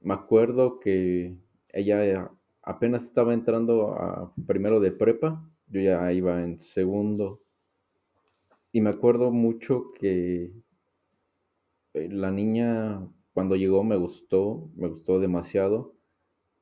[0.00, 1.36] me acuerdo que
[1.72, 2.30] ella
[2.62, 7.40] apenas estaba entrando a primero de prepa, yo ya iba en segundo.
[8.72, 10.52] Y me acuerdo mucho que
[11.94, 13.00] eh, la niña
[13.32, 15.94] cuando llegó me gustó, me gustó demasiado,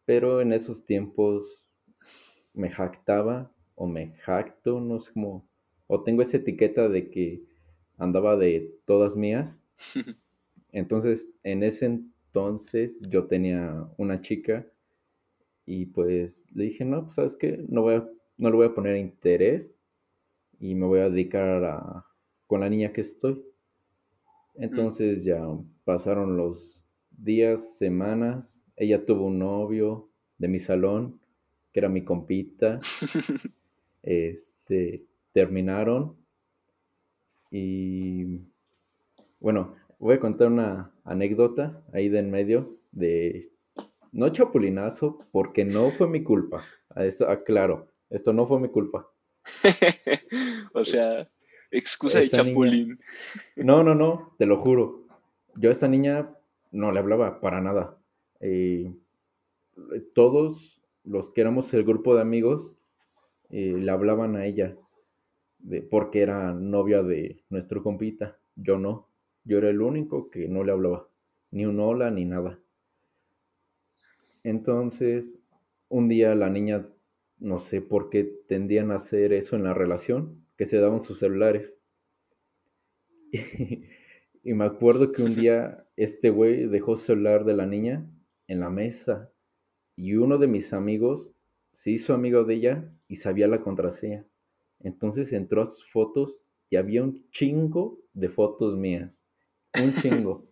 [0.05, 1.65] pero en esos tiempos
[2.53, 5.49] me jactaba o me jacto, no sé cómo,
[5.87, 7.43] o tengo esa etiqueta de que
[7.98, 9.59] andaba de todas mías.
[10.72, 14.66] Entonces, en ese entonces yo tenía una chica
[15.66, 18.74] y pues le dije, no, pues sabes qué, no, voy a, no le voy a
[18.74, 19.76] poner interés
[20.59, 22.04] y me voy a dedicar a,
[22.48, 23.44] con la niña que estoy.
[24.57, 25.40] Entonces ya
[25.85, 28.62] pasaron los días, semanas.
[28.76, 31.20] Ella tuvo un novio de mi salón,
[31.72, 32.80] que era mi compita.
[34.02, 36.16] este, terminaron.
[37.57, 38.40] Y
[39.38, 43.53] bueno, voy a contar una anécdota ahí de en medio de
[44.11, 46.64] no chapulinazo, porque no fue mi culpa.
[46.97, 49.09] A esto aclaro, esto no fue mi culpa.
[50.75, 51.31] o sea,
[51.71, 52.99] excusa de chapulín.
[53.57, 55.07] no, no, no, te lo juro.
[55.55, 56.35] Yo a esta niña
[56.73, 57.97] no le hablaba para nada.
[58.40, 58.93] Eh,
[60.12, 62.73] todos los que éramos el grupo de amigos
[63.51, 64.77] eh, le hablaban a ella
[65.90, 68.38] porque era novia de nuestro compita.
[68.57, 69.09] Yo no.
[69.44, 71.09] Yo era el único que no le hablaba.
[71.50, 72.59] Ni un hola ni nada.
[74.42, 75.38] Entonces,
[75.88, 76.87] un día la niña
[77.38, 81.18] no sé por qué tendían a hacer eso en la relación, que se daban sus
[81.18, 81.74] celulares.
[84.46, 88.07] Y, me acuerdo que un día este güey dejó su celular de la niña
[88.46, 89.33] en la mesa
[89.96, 91.31] y uno de mis amigos
[91.72, 94.27] se hizo amigo de ella y sabía la contraseña.
[94.85, 99.11] Entonces entró a sus fotos y había un chingo de fotos mías.
[99.75, 100.47] Un chingo.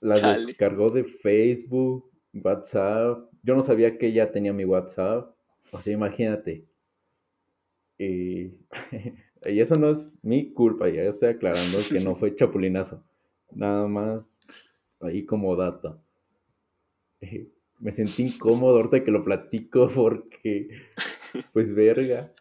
[0.00, 3.28] Las descargó de Facebook, WhatsApp.
[3.42, 5.34] Yo no sabía que ella tenía mi WhatsApp.
[5.72, 6.64] O sea, imagínate.
[7.98, 8.52] Y,
[9.44, 13.02] y eso no es mi culpa, ya estoy aclarando que no fue chapulinazo.
[13.50, 14.46] Nada más
[15.00, 16.00] ahí como dato.
[17.80, 20.68] Me sentí incómodo ahorita que lo platico porque,
[21.52, 22.32] pues verga.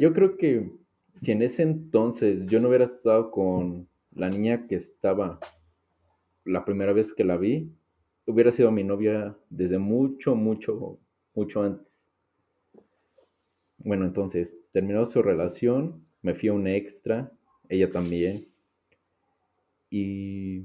[0.00, 0.72] Yo creo que
[1.20, 5.38] si en ese entonces yo no hubiera estado con la niña que estaba
[6.44, 7.70] la primera vez que la vi,
[8.26, 10.98] hubiera sido mi novia desde mucho, mucho,
[11.34, 12.04] mucho antes.
[13.78, 17.32] Bueno, entonces, terminó su relación, me fui a un extra,
[17.68, 18.48] ella también.
[19.90, 20.64] Y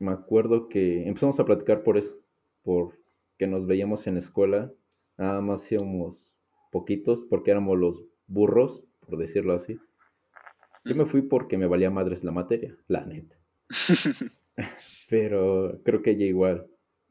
[0.00, 2.18] me acuerdo que empezamos a platicar por eso,
[2.62, 2.98] por
[3.38, 4.72] que nos veíamos en la escuela,
[5.16, 6.32] nada más íbamos
[6.72, 9.78] poquitos porque éramos los burros, por decirlo así.
[10.84, 13.36] Yo me fui porque me valía madres la materia, la neta.
[15.08, 16.66] Pero creo que ella igual.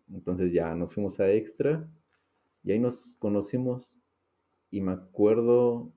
[0.10, 1.88] Entonces ya nos fuimos a extra
[2.64, 3.96] y ahí nos conocimos.
[4.72, 5.94] Y me acuerdo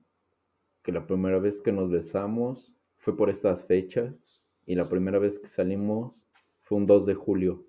[0.83, 4.41] que la primera vez que nos besamos fue por estas fechas.
[4.65, 6.27] Y la primera vez que salimos
[6.61, 7.65] fue un 2 de julio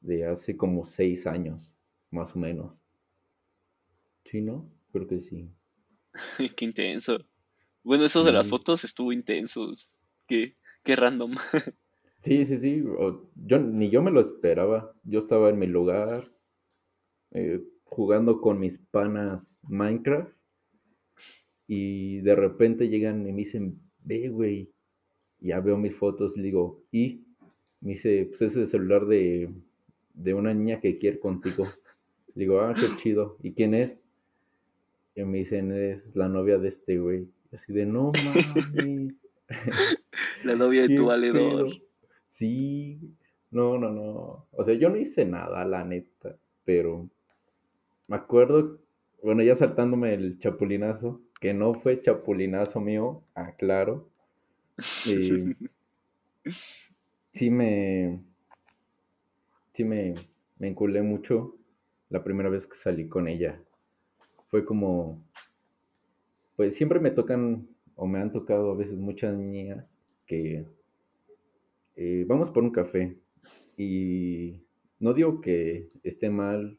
[0.00, 1.74] de hace como seis años,
[2.10, 2.72] más o menos.
[4.24, 4.70] ¿Sí, no?
[4.92, 5.50] Creo que sí.
[6.56, 7.18] Qué intenso.
[7.82, 9.72] Bueno, eso de las fotos estuvo intenso.
[10.26, 11.36] Qué, qué random.
[12.22, 12.82] Sí, sí, sí.
[13.36, 14.92] Yo, ni yo me lo esperaba.
[15.04, 16.28] Yo estaba en mi lugar
[17.30, 20.34] eh, jugando con mis panas Minecraft
[21.68, 24.72] y de repente llegan y me dicen, ve, güey.
[25.38, 27.26] Ya veo mis fotos y digo, y
[27.80, 29.48] me dice, pues ese es el celular de,
[30.14, 31.66] de una niña que quiere contigo.
[32.34, 33.36] digo, ah, qué chido.
[33.42, 34.00] ¿Y quién es?
[35.16, 37.26] Y me dicen, es la novia de este güey.
[37.50, 39.14] Así de, no mames.
[40.44, 41.70] la novia de tu valedor.
[42.26, 43.00] Sí,
[43.50, 44.46] no, no, no.
[44.52, 46.36] O sea, yo no hice nada, la neta.
[46.66, 47.08] Pero
[48.08, 48.78] me acuerdo,
[49.22, 54.10] bueno, ya saltándome el chapulinazo, que no fue chapulinazo mío, aclaro.
[55.06, 55.56] Y
[57.32, 58.20] sí me.
[59.72, 60.14] Sí me,
[60.58, 61.56] me enculé mucho
[62.10, 63.62] la primera vez que salí con ella
[64.56, 65.22] fue como,
[66.56, 70.64] pues siempre me tocan o me han tocado a veces muchas niñas que
[71.94, 73.18] eh, vamos por un café
[73.76, 74.62] y
[74.98, 76.78] no digo que esté mal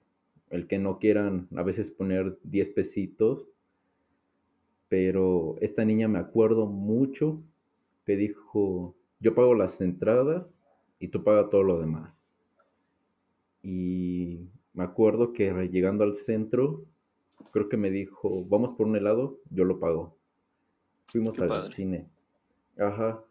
[0.50, 3.48] el que no quieran a veces poner 10 pesitos,
[4.90, 7.44] pero esta niña me acuerdo mucho
[8.08, 10.50] que dijo, yo pago las entradas
[10.98, 12.12] y tú pagas todo lo demás.
[13.62, 16.88] Y me acuerdo que llegando al centro
[17.52, 20.16] creo que me dijo, vamos por un helado, yo lo pago.
[21.08, 22.06] Fuimos al cine.
[22.78, 23.24] Ajá.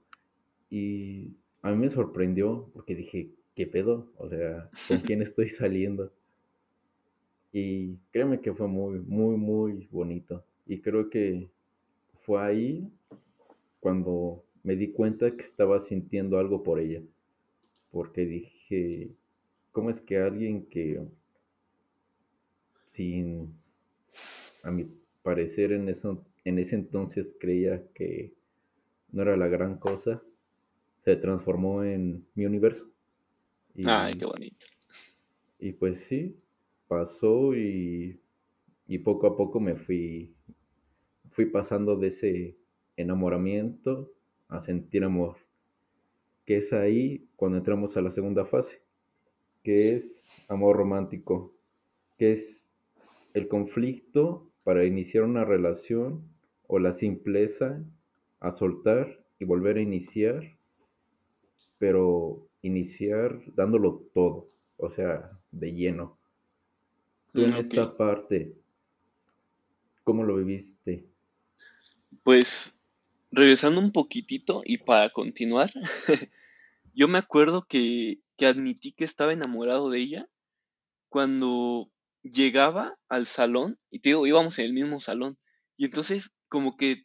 [0.71, 4.09] Y a mí me sorprendió porque dije, ¿qué pedo?
[4.19, 6.13] O sea, ¿con quién estoy saliendo?
[7.53, 10.45] Y créeme que fue muy, muy, muy bonito.
[10.67, 11.49] Y creo que
[12.23, 12.91] fue ahí
[13.81, 17.03] cuando me di cuenta que estaba sintiendo algo por ella.
[17.91, 19.11] Porque dije,
[19.73, 21.01] ¿cómo es que alguien que
[22.93, 23.55] sin
[24.67, 24.85] a mi
[25.23, 28.35] parecer en, eso, en ese entonces creía que
[29.13, 30.21] no era la gran cosa,
[31.05, 32.85] se transformó en mi universo.
[33.85, 34.67] Ay, qué bonito.
[35.61, 36.37] Y pues sí,
[36.89, 38.21] pasó y,
[38.89, 40.35] y poco a poco me fui,
[41.31, 42.57] fui pasando de ese
[42.97, 44.13] enamoramiento
[44.49, 45.37] a sentir amor,
[46.45, 48.83] que es ahí cuando entramos a la segunda fase,
[49.63, 51.55] que es amor romántico,
[52.19, 52.69] que es
[53.33, 56.29] el conflicto para iniciar una relación
[56.67, 57.81] o la simpleza
[58.41, 60.43] a soltar y volver a iniciar,
[61.79, 64.49] pero iniciar dándolo todo,
[64.79, 66.19] o sea, de lleno.
[67.33, 68.57] Tú en mm, esta parte,
[70.03, 71.05] ¿cómo lo viviste?
[72.25, 72.75] Pues
[73.31, 75.71] regresando un poquitito y para continuar,
[76.93, 80.29] yo me acuerdo que, que admití que estaba enamorado de ella
[81.09, 81.89] cuando
[82.31, 85.39] llegaba al salón y te digo, íbamos en el mismo salón.
[85.77, 87.05] Y entonces como que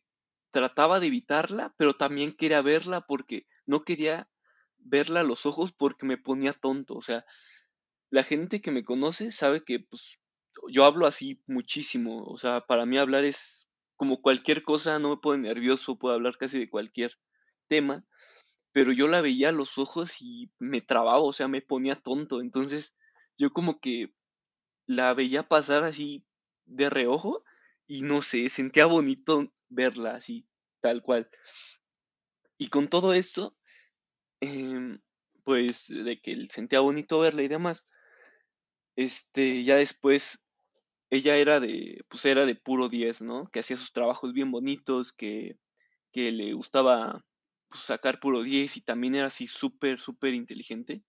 [0.52, 4.30] trataba de evitarla, pero también quería verla porque no quería
[4.78, 6.96] verla a los ojos porque me ponía tonto.
[6.96, 7.26] O sea,
[8.10, 10.20] la gente que me conoce sabe que pues
[10.70, 15.18] yo hablo así muchísimo, o sea, para mí hablar es como cualquier cosa, no me
[15.18, 17.18] pone nervioso, puedo hablar casi de cualquier
[17.68, 18.06] tema,
[18.74, 22.42] pero yo la veía a los ojos y me trababa, o sea, me ponía tonto,
[22.42, 22.98] entonces
[23.38, 24.14] yo como que
[24.86, 26.26] la veía pasar así
[26.66, 27.44] de reojo
[27.88, 30.48] y no sé, sentía bonito verla así,
[30.80, 31.30] tal cual.
[32.58, 33.58] Y con todo esto,
[34.40, 35.02] em,
[35.44, 37.88] pues de que sentía bonito verla y demás,
[38.96, 40.44] este, ya después
[41.10, 43.50] ella era de, pues era de puro 10, ¿no?
[43.52, 45.58] Que hacía sus trabajos bien bonitos, que,
[46.14, 47.26] que le gustaba
[47.68, 51.04] pues, sacar puro 10 y también era así súper, súper inteligente.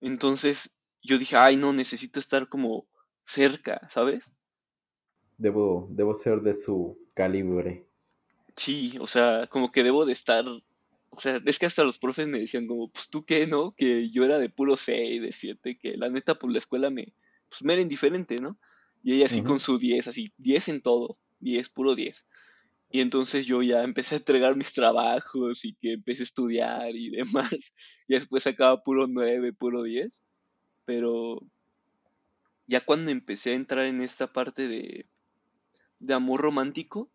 [0.00, 2.86] Entonces yo dije, ay, no, necesito estar como
[3.24, 4.32] cerca, ¿sabes?
[5.36, 7.86] Debo, debo ser de su calibre.
[8.56, 12.26] Sí, o sea, como que debo de estar, o sea, es que hasta los profes
[12.26, 13.72] me decían como, pues tú qué, ¿no?
[13.72, 17.12] Que yo era de puro 6, de 7, que la neta, pues la escuela me,
[17.48, 18.58] pues me era indiferente, ¿no?
[19.02, 22.26] Y ella así con su 10, así, 10 en todo, 10, puro 10.
[22.90, 27.10] Y entonces yo ya empecé a entregar mis trabajos y que empecé a estudiar y
[27.10, 27.50] demás.
[28.10, 30.24] Y después sacaba puro 9, puro 10.
[30.88, 31.42] Pero
[32.66, 35.04] ya cuando empecé a entrar en esta parte de,
[36.00, 37.10] de amor romántico,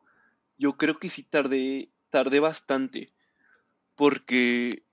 [0.60, 3.10] yo creo que sí tardé, tardé bastante.
[3.96, 4.84] Porque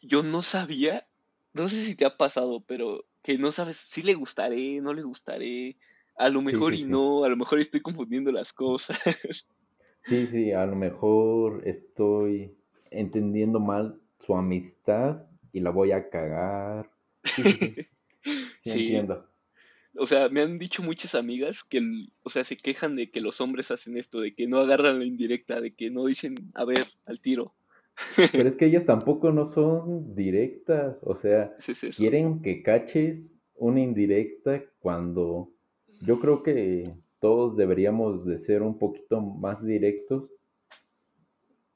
[0.00, 1.06] yo no sabía,
[1.52, 5.02] no sé si te ha pasado, pero que no sabes si le gustaré, no le
[5.02, 5.76] gustaré.
[6.16, 8.98] A lo mejor y no, a lo mejor estoy confundiendo las cosas.
[10.06, 12.56] Sí, sí, a lo mejor estoy
[12.90, 16.90] entendiendo mal su amistad y la voy a cagar.
[17.24, 17.86] Sí, sí, sí.
[18.64, 19.28] entiendo.
[19.96, 21.80] O sea, me han dicho muchas amigas que,
[22.22, 25.04] o sea, se quejan de que los hombres hacen esto, de que no agarran la
[25.04, 27.54] indirecta, de que no dicen, a ver, al tiro.
[28.32, 31.54] Pero es que ellas tampoco no son directas, o sea,
[31.96, 35.50] quieren que caches una indirecta cuando
[36.00, 40.30] yo creo que todos deberíamos de ser un poquito más directos.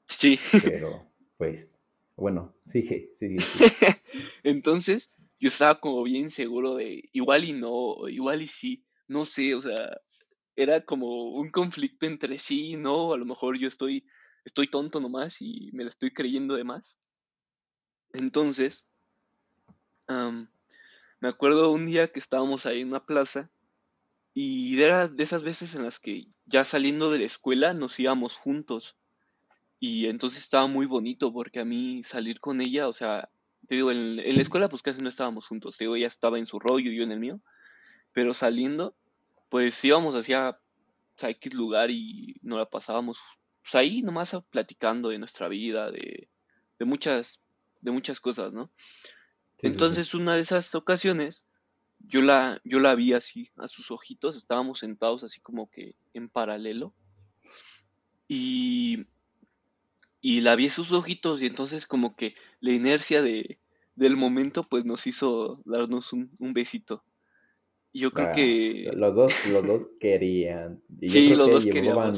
[0.07, 0.39] Sí.
[0.63, 1.05] Pero,
[1.37, 1.79] pues,
[2.15, 3.37] bueno, sigue, sigue.
[4.43, 9.55] Entonces, yo estaba como bien seguro de igual y no, igual y sí, no sé,
[9.55, 10.01] o sea,
[10.55, 14.05] era como un conflicto entre sí no, a lo mejor yo estoy,
[14.45, 16.99] estoy tonto nomás y me la estoy creyendo de más.
[18.13, 18.83] Entonces,
[20.07, 23.51] me acuerdo un día que estábamos ahí en una plaza
[24.33, 28.35] y era de esas veces en las que ya saliendo de la escuela nos íbamos
[28.35, 28.95] juntos.
[29.79, 33.29] Y entonces estaba muy bonito porque a mí salir con ella, o sea,
[33.67, 35.77] te digo, en, la escuela pues casi no estábamos juntos.
[35.77, 37.41] Te digo, ella estaba en su rollo yo en el mío.
[38.13, 38.95] Pero saliendo,
[39.49, 40.59] pues íbamos hacia
[41.17, 43.19] X lugar y nos la pasábamos
[43.61, 46.29] pues, ahí nomás platicando de nuestra vida, de,
[46.79, 47.41] de muchas,
[47.81, 48.71] de muchas cosas, ¿no?
[49.59, 51.45] Entonces, una de esas ocasiones,
[51.99, 56.29] yo la, yo la vi así, a sus ojitos, estábamos sentados así como que en
[56.29, 56.93] paralelo.
[58.27, 59.07] Y,
[60.21, 63.59] y la vi sus ojitos y entonces como que la inercia de,
[63.95, 67.03] del momento pues nos hizo darnos un, besito.
[67.91, 68.91] Y yo creo ah, que...
[68.93, 70.81] Los dos, los dos querían.
[71.01, 72.15] sí, los dos llevaban,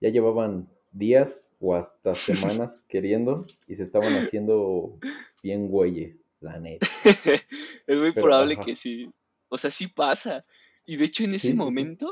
[0.00, 4.98] Ya llevaban días o hasta semanas queriendo y se estaban haciendo
[5.42, 6.86] bien güeyes, la neta.
[7.86, 9.10] es muy probable que sí.
[9.48, 10.44] O sea, sí pasa.
[10.86, 12.10] Y de hecho en ese momento,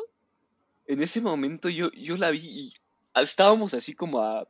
[0.86, 2.72] en ese momento yo, yo la vi y
[3.14, 4.46] estábamos así como a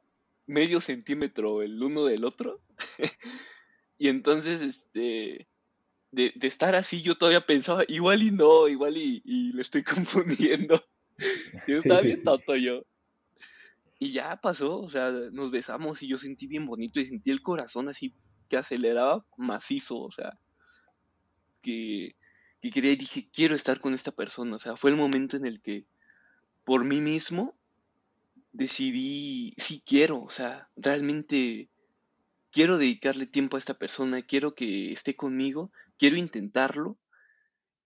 [0.47, 2.61] medio centímetro el uno del otro.
[3.99, 5.49] y entonces, este,
[6.11, 10.83] de, estar así, yo todavía pensaba, igual y no, igual y, y le estoy confundiendo.
[11.69, 12.83] yo estaba bien tonto yo.
[13.99, 17.41] Y ya pasó, o sea, nos besamos y yo sentí bien bonito y sentí el
[17.41, 18.15] corazón así
[18.49, 20.39] que aceleraba macizo, o sea,
[21.63, 22.15] que
[22.61, 24.57] y quería y dije, quiero estar con esta persona.
[24.57, 25.87] O sea, fue el momento en el que
[26.65, 27.56] por mí mismo
[28.57, 31.69] decidí, sí quiero, o sea, realmente
[32.51, 36.97] quiero dedicarle tiempo a esta persona, quiero que esté conmigo, quiero intentarlo.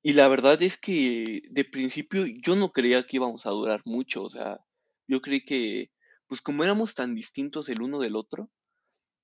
[0.02, 4.22] Y la verdad es que de principio yo no creía que íbamos a durar mucho,
[4.22, 4.60] o sea,
[5.08, 5.90] yo creí que,
[6.28, 8.48] pues como éramos tan distintos el uno del otro,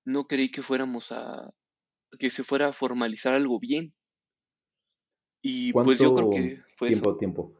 [0.05, 1.55] no creí que fuéramos a,
[2.18, 3.94] que se fuera a formalizar algo bien.
[5.42, 7.53] Y pues yo creo que fue tiempo, tiempo.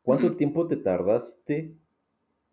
[0.00, 1.76] ¿Cuánto tiempo te tardaste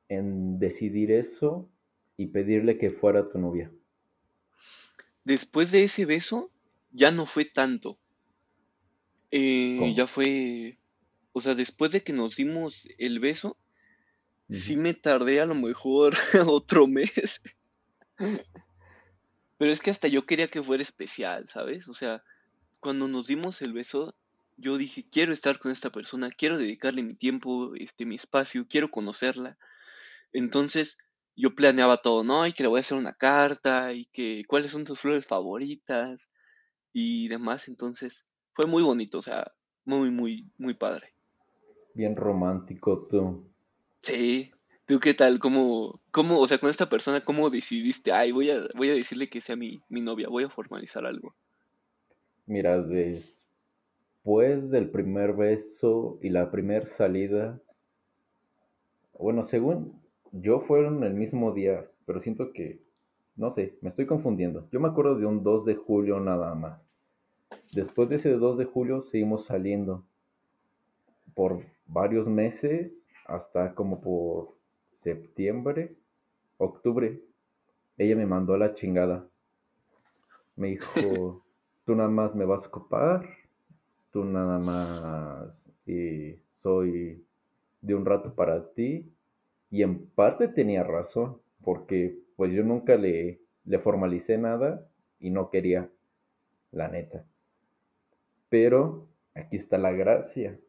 [0.09, 1.69] en decidir eso
[2.17, 3.71] y pedirle que fuera tu novia?
[5.23, 6.51] Después de ese beso,
[6.91, 7.97] ya no fue tanto.
[9.31, 10.77] Eh, ya fue,
[11.31, 13.57] o sea, después de que nos dimos el beso,
[14.49, 16.13] sí me tardé a lo mejor
[16.47, 17.41] otro mes.
[19.57, 21.87] Pero es que hasta yo quería que fuera especial, ¿sabes?
[21.87, 22.23] O sea,
[22.79, 24.13] cuando nos dimos el beso,
[24.57, 28.91] yo dije, quiero estar con esta persona, quiero dedicarle mi tiempo, este, mi espacio, quiero
[28.91, 29.57] conocerla.
[30.33, 30.97] Entonces,
[31.35, 32.45] yo planeaba todo, ¿no?
[32.45, 36.29] Y que le voy a hacer una carta, y que cuáles son tus flores favoritas,
[36.91, 37.67] y demás.
[37.67, 39.51] Entonces, fue muy bonito, o sea,
[39.85, 41.13] muy, muy, muy padre.
[41.93, 43.47] Bien romántico tú.
[44.01, 44.51] Sí.
[44.85, 45.39] ¿Tú qué tal?
[45.39, 49.29] ¿Cómo, cómo, o sea, con esta persona, cómo decidiste, ay, voy a, voy a decirle
[49.29, 51.33] que sea mi, mi novia, voy a formalizar algo?
[52.45, 57.61] Mira, después del primer beso y la primera salida,
[59.17, 60.02] bueno, según
[60.33, 62.81] yo fueron el mismo día, pero siento que,
[63.35, 64.67] no sé, me estoy confundiendo.
[64.71, 66.81] Yo me acuerdo de un 2 de julio nada más.
[67.71, 70.03] Después de ese 2 de julio seguimos saliendo
[71.35, 72.91] por varios meses,
[73.25, 74.55] hasta como por
[74.97, 75.95] septiembre,
[76.57, 77.21] octubre.
[77.97, 79.27] Ella me mandó a la chingada.
[80.55, 81.43] Me dijo,
[81.85, 83.29] tú nada más me vas a ocupar,
[84.11, 87.23] tú nada más y soy
[87.81, 89.11] de un rato para ti.
[89.73, 94.87] Y en parte tenía razón, porque pues yo nunca le, le formalicé nada
[95.19, 95.89] y no quería,
[96.69, 97.25] la neta.
[98.49, 100.59] Pero aquí está la gracia,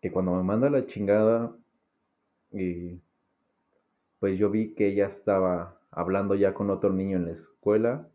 [0.00, 1.56] que cuando me manda la chingada,
[2.52, 3.00] y
[4.20, 8.08] pues yo vi que ella estaba hablando ya con otro niño en la escuela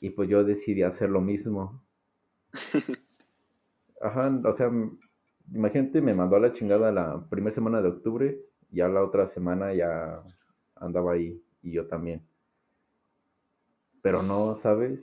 [0.00, 1.82] y pues yo decidí hacer lo mismo.
[4.00, 4.70] Ajá, o sea,
[5.52, 8.38] imagínate, me mandó a la chingada la primera semana de octubre,
[8.74, 10.22] ya la otra semana ya
[10.74, 12.22] andaba ahí y yo también.
[14.02, 15.00] Pero no, ¿sabes?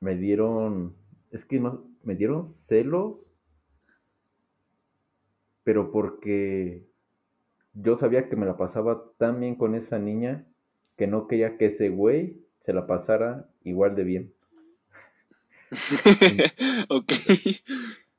[0.00, 0.96] Me dieron,
[1.30, 3.26] es que no, me dieron celos,
[5.64, 6.86] pero porque
[7.74, 10.46] yo sabía que me la pasaba tan bien con esa niña
[10.96, 14.34] que no quería que ese güey se la pasara igual de bien.
[16.88, 17.12] ok,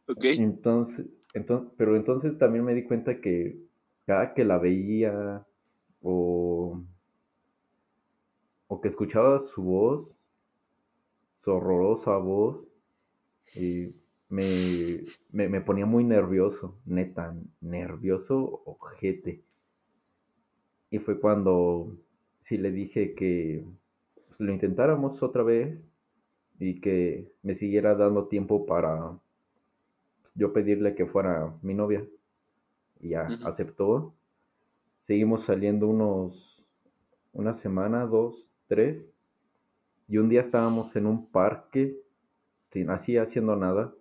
[0.08, 0.24] ok.
[0.24, 3.58] Entonces, entonces, pero entonces también me di cuenta que
[4.06, 5.46] cada que la veía
[6.02, 6.82] o,
[8.68, 10.16] o que escuchaba su voz,
[11.38, 12.66] su horrorosa voz,
[13.56, 13.94] y
[14.30, 19.44] me, me, ponía muy nervioso, neta, nervioso, ojete.
[20.90, 21.96] Y fue cuando
[22.42, 23.64] sí le dije que
[24.28, 25.88] pues, lo intentáramos otra vez
[26.60, 29.20] y que me siguiera dando tiempo para
[30.22, 32.04] pues, yo pedirle que fuera mi novia.
[33.04, 34.16] Y ya aceptó.
[35.06, 36.66] Seguimos saliendo unos,
[37.34, 39.06] una semana, dos, tres.
[40.08, 41.96] Y un día estábamos en un parque,
[42.72, 43.94] sin así haciendo nada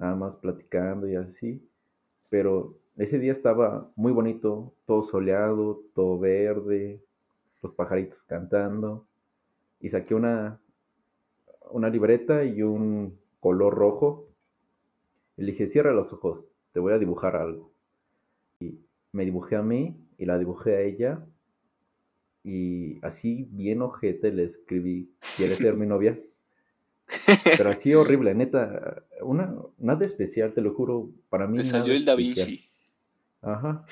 [0.00, 1.62] nada más platicando y así.
[2.30, 7.02] Pero ese día estaba muy bonito, todo soleado, todo verde,
[7.62, 9.06] los pajaritos cantando.
[9.78, 10.60] Y saqué una,
[11.70, 14.26] una libreta y un color rojo.
[15.36, 17.69] Y le dije, cierra los ojos, te voy a dibujar algo.
[19.12, 21.26] Me dibujé a mí y la dibujé a ella.
[22.42, 26.18] Y así bien ojete le escribí, ¿quieres ser mi novia?
[27.56, 29.02] Pero así horrible, neta.
[29.22, 31.10] Una, nada especial, te lo juro.
[31.28, 31.58] Para mí.
[31.58, 32.64] Te salió el Da Vinci.
[33.42, 33.84] Ajá.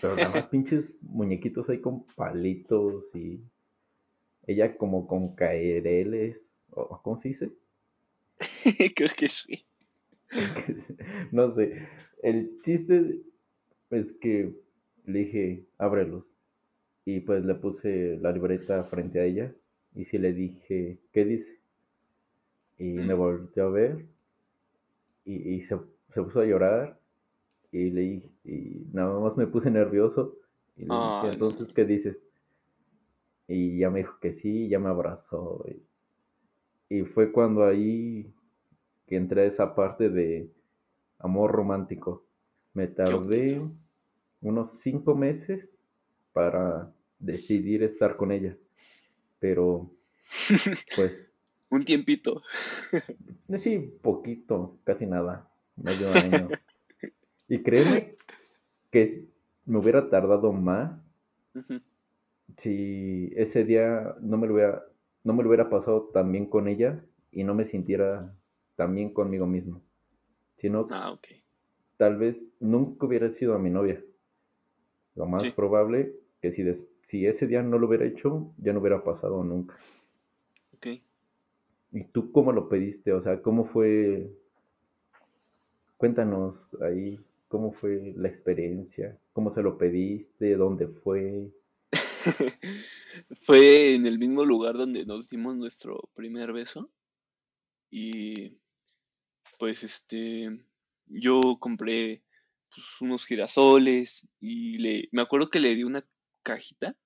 [0.00, 3.40] Pero nada más pinches muñequitos ahí con palitos y.
[4.46, 6.40] Ella como con caereles.
[6.70, 7.52] ¿O cómo se dice?
[8.96, 9.64] Creo que sí.
[11.30, 11.86] no sé.
[12.22, 13.20] El chiste
[13.94, 14.54] es que
[15.06, 16.34] le dije, ábrelos.
[17.04, 19.54] Y pues le puse la libreta frente a ella.
[19.94, 21.58] Y si le dije, ¿qué dice?
[22.78, 24.04] Y me volteó a ver
[25.24, 25.76] y, se,
[26.14, 26.98] puso a llorar
[27.72, 30.36] y le y nada más me puse nervioso
[30.76, 32.18] y le dije, entonces, ¿qué dices?
[33.46, 35.64] Y ya me dijo que sí, ya me abrazó.
[36.88, 38.32] Y, fue cuando ahí
[39.06, 40.50] que entré a esa parte de
[41.18, 42.24] amor romántico.
[42.72, 43.62] Me tardé
[44.44, 45.68] unos cinco meses
[46.32, 48.56] para decidir estar con ella.
[49.40, 49.90] Pero,
[50.96, 51.28] pues,
[51.70, 52.42] un tiempito.
[53.56, 56.48] Sí, poquito, casi nada, medio año.
[57.48, 58.16] y créeme
[58.90, 59.28] que
[59.66, 61.00] me hubiera tardado más
[62.58, 64.84] si ese día no me lo hubiera,
[65.24, 68.34] no me lo hubiera pasado tan bien con ella y no me sintiera
[68.76, 69.82] tan bien conmigo mismo.
[70.58, 71.18] Sino ah,
[71.96, 74.02] tal vez nunca hubiera sido a mi novia.
[75.14, 76.64] Lo más probable que si,
[77.02, 79.76] si ese día no lo hubiera hecho, ya no hubiera pasado nunca.
[81.94, 83.12] ¿Y tú cómo lo pediste?
[83.12, 84.28] O sea, ¿cómo fue?
[85.96, 89.16] Cuéntanos ahí, ¿cómo fue la experiencia?
[89.32, 90.56] ¿Cómo se lo pediste?
[90.56, 91.52] ¿Dónde fue?
[93.42, 96.90] fue en el mismo lugar donde nos dimos nuestro primer beso.
[97.92, 98.58] Y
[99.60, 100.58] pues este,
[101.06, 102.23] yo compré
[102.74, 106.04] pues, unos girasoles y le, me acuerdo que le di una
[106.42, 106.96] cajita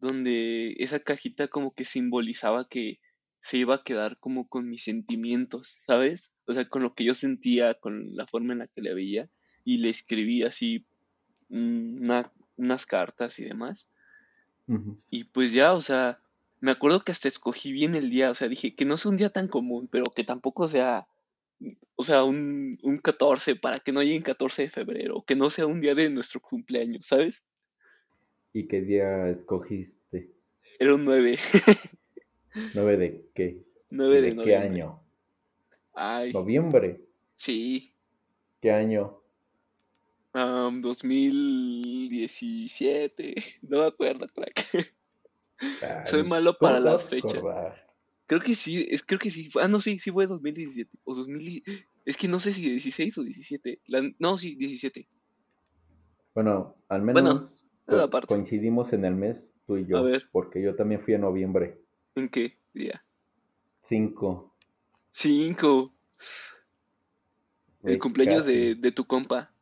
[0.00, 3.00] donde esa cajita como que simbolizaba que
[3.40, 6.32] se iba a quedar como con mis sentimientos, ¿sabes?
[6.46, 9.28] O sea, con lo que yo sentía, con la forma en la que le veía
[9.64, 10.86] y le escribí así
[11.48, 13.92] una, unas cartas y demás.
[15.08, 16.20] Y pues ya, o sea,
[16.60, 19.16] me acuerdo que hasta escogí bien el día, o sea, dije que no sea un
[19.16, 21.08] día tan común, pero que tampoco sea,
[21.96, 25.50] o sea, un, un 14 para que no llegue en 14 de febrero, que no
[25.50, 27.44] sea un día de nuestro cumpleaños, ¿sabes?
[28.52, 30.30] ¿Y qué día escogiste?
[30.78, 31.38] Era un 9.
[32.74, 33.64] ¿9 de qué?
[33.90, 35.02] 9 de, ¿De qué año?
[35.94, 37.00] Ay, ¿Noviembre?
[37.36, 37.92] sí.
[38.60, 39.22] ¿Qué año?
[40.34, 43.36] Um, 2017.
[43.62, 44.66] No me acuerdo, crack.
[46.06, 47.40] Soy malo ¿cómo para las fechas.
[48.28, 49.48] Creo que sí, es, creo que sí.
[49.60, 50.90] Ah, no, sí, sí fue 2017.
[51.04, 51.64] O 2000.
[52.04, 53.80] Es que no sé si 16 o 17.
[53.86, 55.08] La- no, sí, 17.
[56.34, 60.76] Bueno, al menos co- coincidimos en el mes tú y A yo, ver, porque yo
[60.76, 61.80] también fui en noviembre
[62.16, 63.02] ¿en qué día?
[63.84, 64.54] 5,
[65.10, 65.94] 5.
[67.82, 69.54] El de cumpleaños de, de tu compa,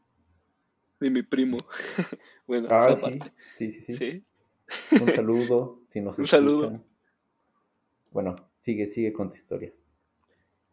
[0.99, 1.59] de mi primo.
[2.49, 3.19] Bueno, Ah, sí,
[3.59, 3.93] sí, sí, sí.
[3.93, 4.25] Sí.
[5.01, 6.85] Un saludo, si nos Un saludo.
[8.13, 9.73] Bueno, sigue, sigue con tu historia.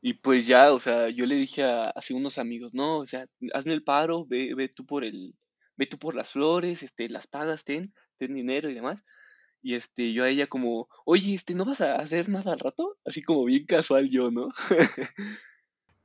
[0.01, 3.27] Y pues ya, o sea, yo le dije a así unos amigos, no, o sea,
[3.53, 5.35] hazme el paro, ve, ve tú por el,
[5.77, 9.05] ve tú por las flores, este, las pagas, ten, ten dinero y demás.
[9.61, 12.97] Y este, yo a ella como, oye, este, ¿no vas a hacer nada al rato?
[13.05, 14.49] Así como bien casual yo, ¿no?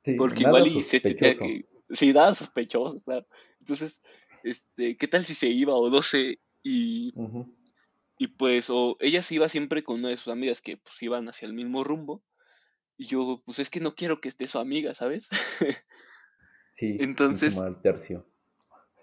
[0.04, 1.38] Sí, Porque igual y se sospechoso.
[1.40, 3.26] que, sí, nada sospechoso, claro.
[3.58, 4.00] Entonces,
[4.42, 6.38] este, ¿qué tal si se iba o no sé?
[6.62, 7.57] Y, Ujú.
[8.18, 11.28] Y pues, o ella se iba siempre con una de sus amigas que pues iban
[11.28, 12.22] hacia el mismo rumbo.
[12.96, 15.28] Y yo, pues es que no quiero que esté su amiga, ¿sabes?
[16.74, 18.24] Sí, Entonces, mal tercio.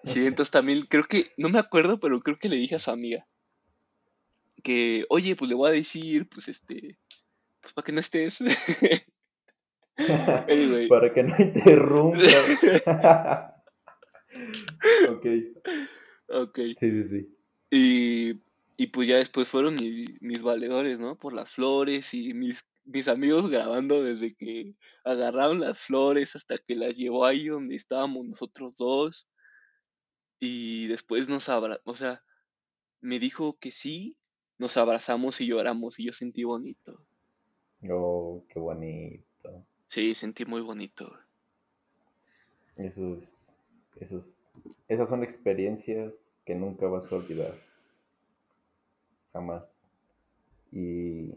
[0.05, 2.89] sí, entonces también creo que, no me acuerdo, pero creo que le dije a su
[2.89, 3.28] amiga
[4.66, 6.97] que, oye, pues le voy a decir, pues este,
[7.61, 8.39] pues para que no estés.
[10.49, 10.89] Anyway.
[10.89, 12.24] Para que no interrumpas.
[15.07, 15.26] Ok,
[16.28, 16.59] Ok.
[16.78, 17.38] sí, sí, sí.
[17.72, 18.34] Y,
[18.78, 21.17] y pues ya después fueron mi- mis valedores, ¿no?
[21.17, 26.76] Por las flores y mis, mis amigos grabando desde que agarraron las flores hasta que
[26.76, 29.30] las llevó ahí donde estábamos nosotros dos.
[30.39, 32.21] Y después nos abra, o sea,
[33.01, 34.17] me dijo que sí,
[34.57, 37.05] nos abrazamos y lloramos y yo sentí bonito.
[37.89, 39.65] Oh, qué bonito.
[39.88, 41.17] Sí, sentí muy bonito.
[42.76, 43.55] Esos,
[43.99, 44.45] esos,
[44.88, 46.13] esas son experiencias
[46.45, 47.55] que nunca vas a olvidar.
[49.36, 49.86] Jamás.
[50.71, 51.36] Y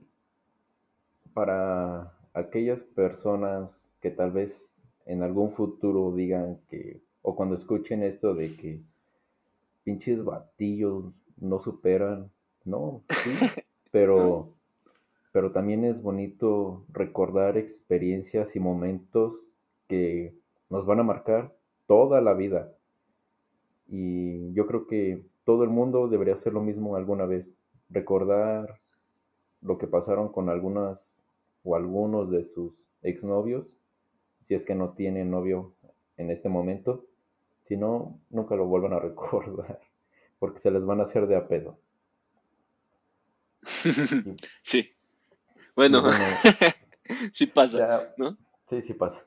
[1.34, 4.72] para aquellas personas que tal vez
[5.04, 8.80] en algún futuro digan que, o cuando escuchen esto de que
[9.82, 11.06] pinches batillos
[11.38, 12.30] no superan,
[12.64, 13.30] no, sí,
[13.90, 14.54] pero,
[15.32, 19.34] pero también es bonito recordar experiencias y momentos
[19.88, 20.36] que
[20.70, 21.52] nos van a marcar
[21.88, 22.72] toda la vida.
[23.88, 27.57] Y yo creo que todo el mundo debería hacer lo mismo alguna vez,
[27.90, 28.80] recordar
[29.60, 31.22] lo que pasaron con algunas
[31.64, 33.66] o algunos de sus exnovios,
[34.44, 35.74] si es que no tienen novio
[36.16, 37.06] en este momento,
[37.64, 39.80] si no, nunca lo vuelvan a recordar,
[40.38, 41.78] porque se les van a hacer de a pedo.
[44.62, 44.90] Sí.
[45.74, 46.18] Bueno, bueno,
[47.32, 48.36] sí pasa, ya, ¿no?
[48.66, 49.24] sí, sí pasa.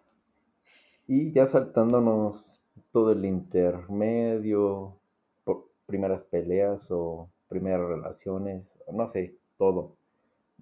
[1.08, 2.44] Y ya saltándonos
[2.92, 5.00] todo el intermedio,
[5.44, 9.98] por primeras peleas o primeras relaciones, no sé, todo.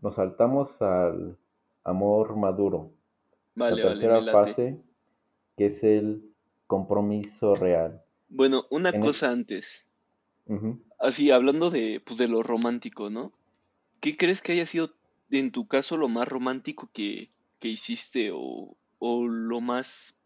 [0.02, 1.38] Nos saltamos al
[1.84, 2.90] amor maduro,
[3.54, 4.82] la Vale, tercera fase,
[5.56, 6.34] que es el
[6.66, 8.02] compromiso real.
[8.28, 9.86] Bueno, una En cosa antes.
[10.98, 13.34] Así, hablando de, pues, de lo romántico, ¿no?
[14.00, 14.90] ¿Qué crees que haya sido,
[15.30, 17.30] en tu caso, lo más romántico que,
[17.60, 20.18] que hiciste o, o lo más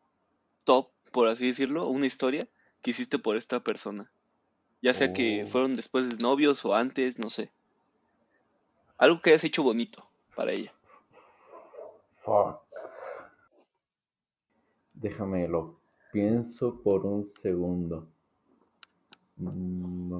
[0.64, 2.47] top, por así decirlo, una historia
[2.82, 4.12] que hiciste por esta persona?
[4.84, 7.49] Ya sea que Oh, fueron después de novios o antes, no sé.
[8.97, 10.05] Algo que hayas hecho bonito
[10.36, 10.73] para ella.
[12.25, 12.59] fuck.
[14.93, 15.79] Déjame lo
[16.11, 18.09] pienso por un segundo.
[19.38, 20.11] Mm.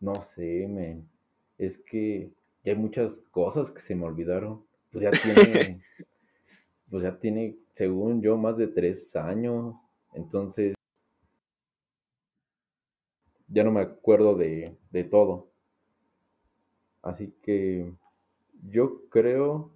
[0.00, 1.08] No sé, men.
[1.58, 2.30] Es que
[2.64, 4.64] ya hay muchas cosas que se me olvidaron.
[4.92, 5.82] Pues ya tiene,
[6.90, 9.74] pues ya tiene, según yo, más de tres años.
[10.14, 10.74] Entonces,
[13.50, 15.48] ya no me acuerdo de, de todo.
[17.02, 17.92] Así que
[18.68, 19.70] yo creo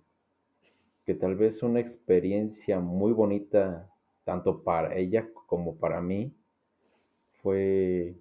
[1.05, 3.91] que tal vez una experiencia muy bonita,
[4.25, 6.33] tanto para ella como para mí,
[7.43, 8.15] fue,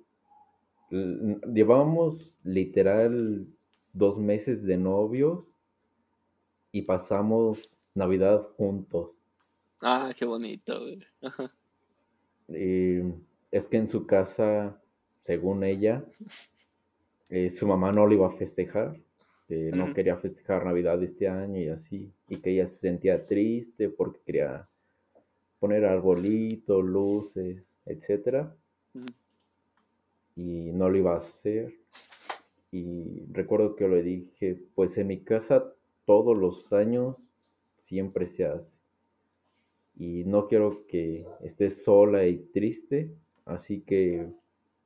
[0.89, 3.47] llevábamos literal
[3.93, 5.45] dos meses de novios
[6.73, 9.11] y pasamos Navidad juntos.
[9.81, 11.03] Ah, qué bonito, güey.
[11.21, 11.53] Ajá.
[12.49, 12.99] Y
[13.51, 14.81] es que en su casa,
[15.23, 16.03] según ella,
[17.29, 18.95] eh, su mamá no lo iba a festejar,
[19.49, 23.89] eh, no quería festejar Navidad este año y así, y que ella se sentía triste
[23.89, 24.67] porque quería
[25.59, 28.55] poner arbolito, luces, etcétera,
[28.93, 29.05] ujú.
[30.35, 31.73] y no lo iba a hacer.
[32.71, 35.73] Y recuerdo que le dije, pues en mi casa
[36.05, 37.15] todos los años
[37.83, 38.75] siempre se hace,
[39.95, 43.11] y no quiero que estés sola y triste,
[43.45, 44.27] así que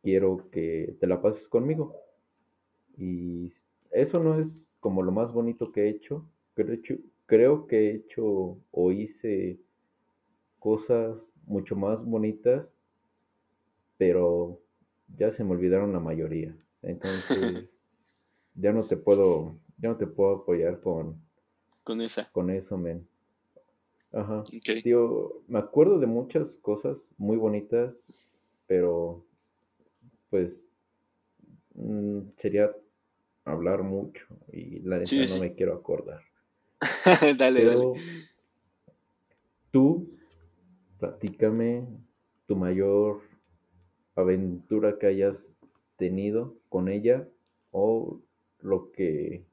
[0.02, 1.96] quiero que te la pases conmigo.
[2.98, 3.54] Y
[3.92, 6.26] eso no es como lo más bonito que he hecho.
[7.26, 9.60] Creo, que he hecho o hice
[10.60, 12.66] cosas mucho más bonitas,
[13.98, 14.60] pero
[15.18, 16.56] ya se me olvidaron la mayoría.
[16.82, 17.70] Entonces,
[18.56, 21.22] ya no te puedo, ya no te puedo apoyar con,
[21.84, 22.32] Con esa.
[22.32, 23.08] con eso, men.
[24.12, 24.44] Ajá.
[24.84, 27.94] Tío, me acuerdo de muchas cosas muy bonitas,
[28.66, 29.27] pero
[30.30, 30.66] pues
[31.76, 32.72] mm, sería
[33.46, 35.40] hablar mucho y la neta Sí, no sí.
[35.40, 36.22] me quiero acordar.
[37.38, 37.86] Dale, dale.
[37.86, 37.94] Pero
[39.72, 40.08] tú,
[41.00, 41.88] platícame
[42.48, 43.22] tu mayor
[44.16, 45.58] aventura que hayas
[45.98, 47.28] tenido con ella
[47.72, 48.22] o
[48.62, 49.46] lo que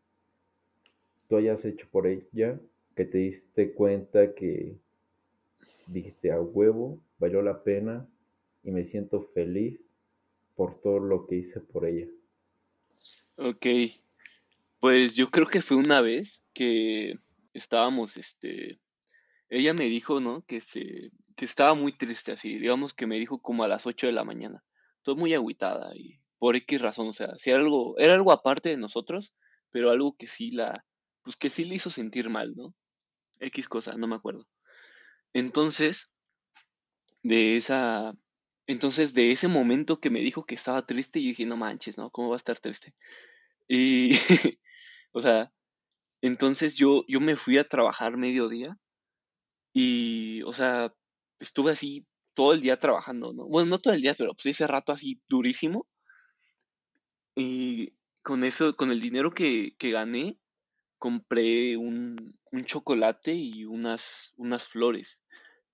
[1.29, 2.59] tú hayas hecho por ella,
[2.97, 4.79] que te diste cuenta que
[5.87, 8.07] dijiste a huevo, valió la pena
[8.63, 9.81] y me siento feliz
[10.55, 12.07] por todo lo que hice por ella.
[13.37, 13.67] Ok.
[14.81, 17.19] Pues yo creo que fue una vez que
[17.55, 18.79] estábamos, este,
[19.49, 20.43] ella me dijo, ¿no?
[20.43, 24.07] Que se, que estaba muy triste así, digamos que me dijo como a las 8
[24.07, 24.63] de la mañana,
[25.03, 28.77] todo muy agüitada y por X razón, o sea, si algo, era algo aparte de
[28.77, 29.35] nosotros,
[29.71, 30.85] pero algo que sí la,
[31.23, 32.75] pues que sí le hizo sentir mal, ¿no?
[33.41, 34.47] X cosa, no me acuerdo.
[35.33, 36.15] Entonces,
[37.23, 38.15] de esa,
[38.67, 42.11] entonces de ese momento que me dijo que estaba triste, yo dije, no manches, ¿no?
[42.11, 42.95] ¿Cómo va a estar triste?
[43.69, 44.11] Y,
[45.13, 45.53] o sea,
[46.23, 48.79] entonces yo, yo me fui a trabajar mediodía
[49.73, 50.93] y, o sea,
[51.39, 53.47] estuve así todo el día trabajando, ¿no?
[53.47, 55.87] Bueno, no todo el día, pero pues ese rato así durísimo.
[57.37, 60.39] Y con eso, con el dinero que, que gané,
[60.99, 65.21] compré un, un chocolate y unas, unas flores.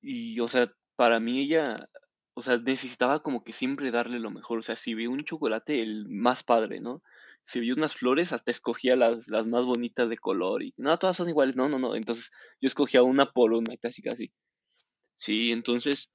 [0.03, 1.89] Y, o sea, para mí ella,
[2.35, 4.59] o sea, necesitaba como que siempre darle lo mejor.
[4.61, 7.03] O sea, si vi un chocolate, el más padre, ¿no?
[7.45, 10.63] Si vi unas flores, hasta escogía las, las más bonitas de color.
[10.63, 11.57] Y no, todas son iguales.
[11.57, 11.95] No, no, no.
[11.97, 14.33] Entonces yo escogía una por una, casi, casi.
[15.17, 16.13] Sí, entonces,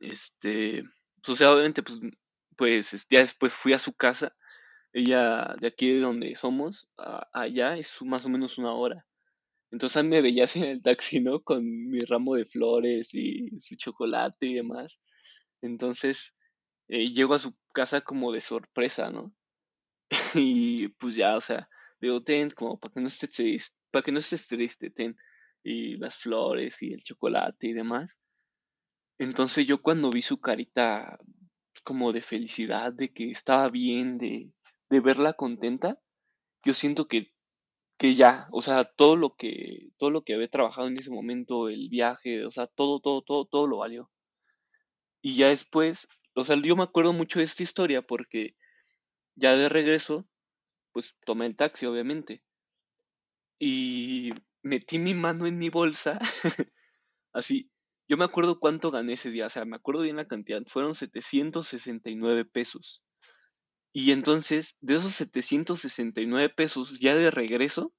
[0.00, 0.82] este,
[1.28, 1.98] o sea, obviamente, pues,
[2.56, 4.34] pues, es- ya después fui a su casa.
[4.94, 9.06] Ella, de aquí de donde somos, a- allá es más o menos una hora.
[9.70, 11.40] Entonces a mí me veías en el taxi, ¿no?
[11.42, 14.98] Con mi ramo de flores y su chocolate y demás.
[15.62, 16.36] Entonces
[16.88, 19.32] eh, llego a su casa como de sorpresa, ¿no?
[20.34, 21.68] Y pues ya, o sea,
[22.00, 25.16] digo, ten, como para que no estés triste, para que no estés triste, ten.
[25.62, 28.20] Y las flores y el chocolate y demás.
[29.18, 31.18] Entonces yo cuando vi su carita
[31.84, 34.50] como de felicidad, de que estaba bien, de,
[34.88, 36.00] de verla contenta,
[36.64, 37.32] yo siento que
[38.00, 41.68] que ya, o sea, todo lo que, todo lo que había trabajado en ese momento,
[41.68, 44.10] el viaje, o sea, todo, todo, todo, todo lo valió.
[45.20, 48.56] Y ya después, o sea, yo me acuerdo mucho de esta historia porque
[49.34, 50.26] ya de regreso,
[50.92, 52.42] pues tomé el taxi, obviamente,
[53.58, 54.32] y
[54.62, 56.18] metí mi mano en mi bolsa,
[57.34, 57.70] así.
[58.08, 60.94] Yo me acuerdo cuánto gané ese día, o sea, me acuerdo bien la cantidad, fueron
[60.94, 63.04] 769 pesos.
[63.92, 67.92] Y entonces, de esos 769 pesos, ya de regreso,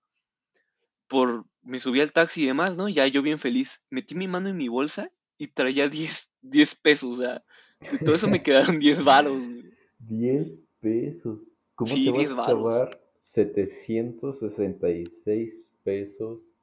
[1.07, 2.89] por, me subí al taxi y demás, ¿no?
[2.89, 3.81] Ya yo bien feliz.
[3.89, 7.43] Metí mi mano en mi bolsa y traía 10 10 pesos, o sea,
[7.89, 9.77] de todo eso me quedaron 10 varos, güey.
[9.99, 10.47] 10
[10.79, 11.39] pesos.
[11.75, 12.35] ¿Cómo te Sí, vas 10 a varos.
[12.35, 16.53] acabar 766 pesos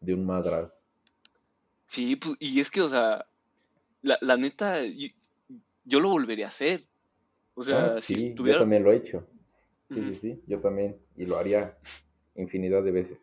[0.00, 0.82] de un madrazo?
[1.86, 3.26] Sí, pues, y es que, o sea,
[4.02, 4.80] la, la neta,
[5.84, 6.87] yo lo volvería a hacer.
[7.58, 9.26] O Ah, sea, si sí, yo también lo he hecho.
[9.92, 10.96] Sí, sí, sí, yo también.
[11.16, 11.78] Y lo haría
[12.34, 13.18] infinidad de veces.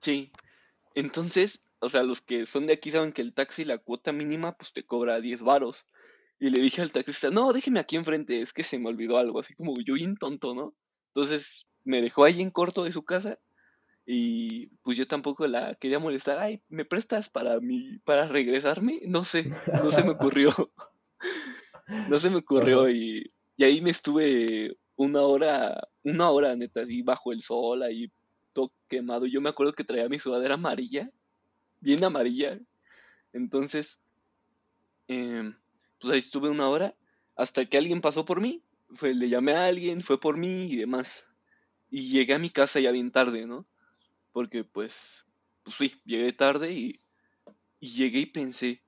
[0.00, 0.32] sí.
[0.94, 4.56] Entonces, o sea, los que son de aquí saben que el taxi, la cuota mínima,
[4.56, 5.86] pues te cobra 10 varos.
[6.40, 9.40] Y le dije al taxista, no, déjeme aquí enfrente, es que se me olvidó algo,
[9.40, 10.74] así como yo bien tonto, ¿no?
[11.14, 13.38] Entonces me dejó ahí en corto de su casa
[14.06, 16.38] Y pues yo tampoco la quería molestar.
[16.38, 19.00] Ay, ¿me prestas para mi, para regresarme?
[19.06, 20.50] No sé, no se me ocurrió.
[22.08, 27.02] no se me ocurrió y, y ahí me estuve una hora, una hora neta, así
[27.02, 28.10] bajo el sol, ahí
[28.54, 29.26] todo quemado.
[29.26, 31.10] Yo me acuerdo que traía mi sudadera amarilla,
[31.78, 32.58] bien amarilla.
[33.34, 34.02] Entonces,
[35.08, 35.54] em,
[36.00, 36.96] pues ahí estuve una hora
[37.36, 38.64] hasta que alguien pasó por mí.
[38.94, 41.28] Fue, le llamé a alguien, fue por mí y demás.
[41.90, 43.66] Y llegué a mi casa ya bien tarde, ¿no?
[44.32, 45.26] Porque pues,
[45.64, 47.00] pues sí, llegué tarde y,
[47.78, 48.82] y llegué y pensé,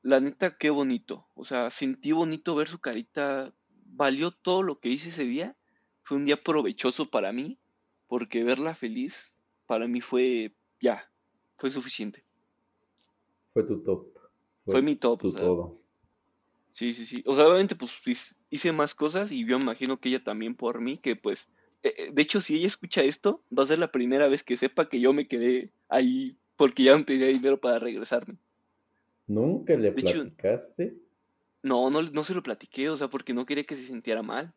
[0.00, 1.26] la neta, qué bonito.
[1.34, 3.52] O sea, sentí bonito ver su carita.
[3.92, 5.56] Valió todo lo que hice ese día.
[6.02, 7.58] Fue un día provechoso para mí,
[8.08, 9.36] porque verla feliz
[9.66, 11.08] para mí fue ya,
[11.56, 12.24] fue suficiente.
[13.52, 14.06] Fue tu top.
[14.64, 15.20] Fue, mi top.
[15.20, 15.78] Tu todo.
[16.72, 17.22] Sí, sí, sí.
[17.26, 20.98] O sea, obviamente, pues hice más cosas y yo imagino que ella también por mí,
[20.98, 21.48] que pues,
[21.82, 24.56] eh, eh, de hecho, si ella escucha esto, va a ser la primera vez que
[24.56, 28.36] sepa que yo me quedé ahí porque ya no tenía dinero para regresarme.
[29.26, 30.96] ¿Nunca le platicaste?
[31.62, 34.52] No, no, no se lo platiqué, o sea, porque no quería que se sintiera mal.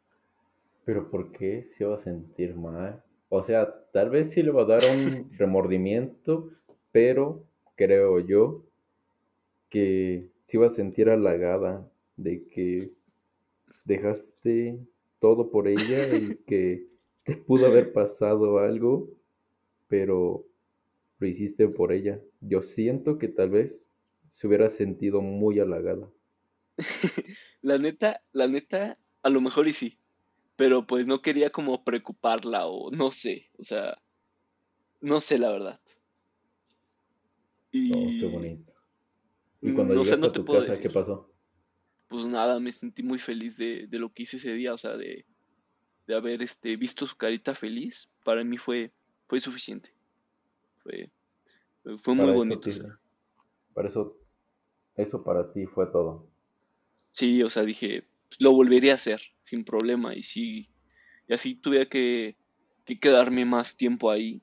[0.86, 3.04] ¿Pero por qué se iba a sentir mal?
[3.30, 6.52] O sea, tal vez sí le va a dar un remordimiento,
[6.92, 7.44] pero
[7.76, 8.64] creo yo
[9.70, 12.78] que se iba a sentir halagada de que
[13.84, 14.80] dejaste
[15.20, 16.88] todo por ella y que
[17.24, 19.10] te pudo haber pasado algo,
[19.88, 20.46] pero
[21.20, 22.22] lo hiciste por ella.
[22.42, 23.92] Yo siento que tal vez
[24.32, 26.10] se hubiera sentido muy halagada.
[27.62, 30.00] la neta, la neta, a lo mejor y sí,
[30.56, 33.98] pero pues no quería como preocuparla o no sé, o sea,
[35.02, 35.80] no sé la verdad.
[37.72, 37.92] Y...
[37.92, 38.74] Oh, qué bonito.
[39.62, 41.32] ¿Y cuando llegaste a tu casa, qué pasó?
[42.08, 45.26] Pues nada, me sentí muy feliz de, lo que hice ese día, o sea, de,
[46.08, 48.92] haber este, visto su carita feliz, para mí fue,
[49.28, 49.92] fue suficiente.
[50.84, 51.10] Fue,
[51.98, 52.70] fue muy bonito.
[53.74, 54.16] Para eso,
[54.96, 56.28] eso para ti fue todo.
[57.16, 60.68] Sí, o sea, dije, pues, lo volvería a hacer sin problema y si
[61.30, 62.36] y así tuviera que,
[62.84, 64.42] que quedarme más tiempo ahí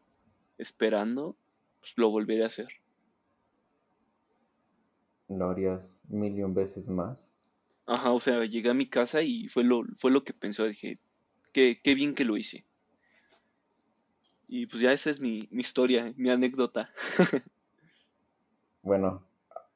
[0.56, 1.36] esperando,
[1.80, 2.68] pues lo volvería a hacer.
[5.28, 7.36] ¿Lo harías millón veces más?
[7.84, 10.98] Ajá, o sea, llegué a mi casa y fue lo, fue lo que pensó, dije,
[11.52, 12.64] qué, qué bien que lo hice.
[14.48, 16.88] Y pues ya esa es mi, mi historia, mi anécdota.
[18.82, 19.26] bueno,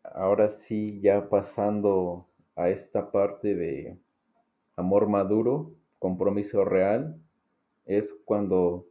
[0.02, 2.25] ahora sí, ya pasando
[2.56, 3.96] a esta parte de
[4.74, 7.20] amor maduro, compromiso real,
[7.84, 8.86] es cuando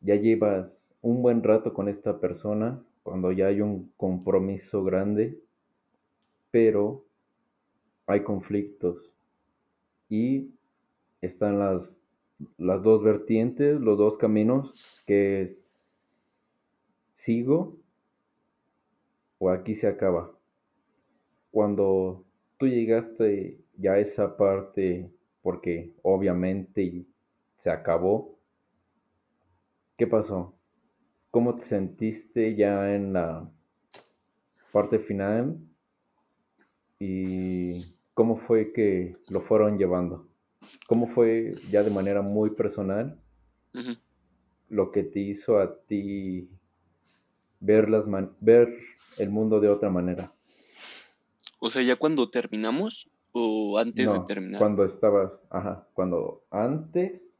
[0.00, 5.38] ya llevas un buen rato con esta persona, cuando ya hay un compromiso grande,
[6.50, 7.04] pero
[8.06, 9.12] hay conflictos
[10.08, 10.50] y
[11.20, 12.00] están las,
[12.56, 14.74] las dos vertientes, los dos caminos,
[15.06, 15.70] que es
[17.14, 17.76] sigo
[19.38, 20.32] o aquí se acaba.
[21.50, 22.25] Cuando
[22.58, 25.10] tú llegaste ya a esa parte,
[25.42, 27.06] porque obviamente
[27.58, 28.38] se acabó,
[29.96, 30.54] ¿qué pasó?
[31.30, 33.50] ¿Cómo te sentiste ya en la
[34.72, 35.58] parte final?
[36.98, 40.28] ¿Y cómo fue que lo fueron llevando?
[40.88, 43.20] ¿Cómo fue ya de manera muy personal
[44.68, 46.48] lo que te hizo a ti
[47.60, 48.06] ver, las
[48.40, 48.74] ver
[49.18, 50.32] el mundo de otra manera?
[51.58, 54.58] O sea, ya cuando terminamos o antes de terminar.
[54.58, 57.34] Cuando estabas, ajá, cuando antes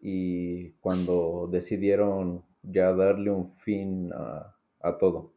[0.00, 5.32] y cuando decidieron ya darle un fin a, a todo.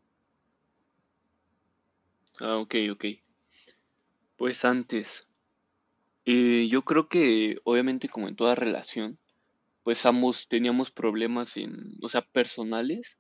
[2.40, 3.06] Ah, ok, ok.
[4.38, 5.28] Pues antes.
[6.26, 9.20] Eh, yo creo que obviamente como en toda relación,
[9.84, 13.20] pues ambos teníamos problemas en, o sea, personales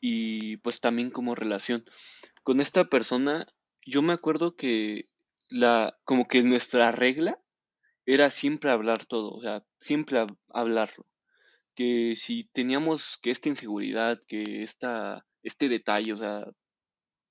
[0.00, 1.84] y pues también como relación.
[2.42, 3.46] Con esta persona
[3.86, 5.08] yo me acuerdo que
[5.48, 7.40] la, como que nuestra regla
[8.04, 11.06] era siempre hablar todo, o sea, siempre hablarlo.
[11.74, 16.46] Que si teníamos que esta inseguridad, que esta, este detalle, o sea,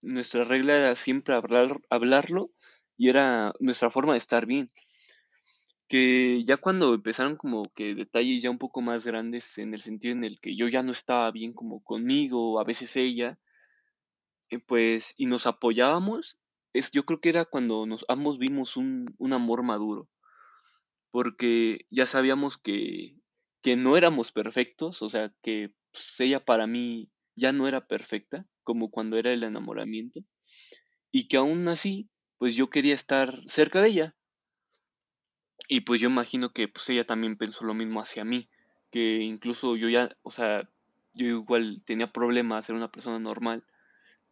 [0.01, 2.51] nuestra regla era siempre hablar, hablarlo
[2.97, 4.71] y era nuestra forma de estar bien.
[5.87, 10.13] Que ya cuando empezaron como que detalles ya un poco más grandes en el sentido
[10.13, 13.39] en el que yo ya no estaba bien como conmigo, a veces ella,
[14.49, 16.39] eh, pues, y nos apoyábamos,
[16.91, 20.09] yo creo que era cuando nos ambos vimos un, amor maduro,
[21.11, 23.15] porque ya sabíamos que,
[23.61, 28.45] que no éramos perfectos, o sea, que pues, ella para mí ya no era perfecta,
[28.63, 30.21] como cuando era el enamoramiento,
[31.11, 34.15] y que aún así, pues yo quería estar cerca de ella.
[35.67, 38.49] Y pues yo imagino que pues ella también pensó lo mismo hacia mí,
[38.91, 40.69] que incluso yo ya, o sea,
[41.13, 43.65] yo igual tenía problemas, ser una persona normal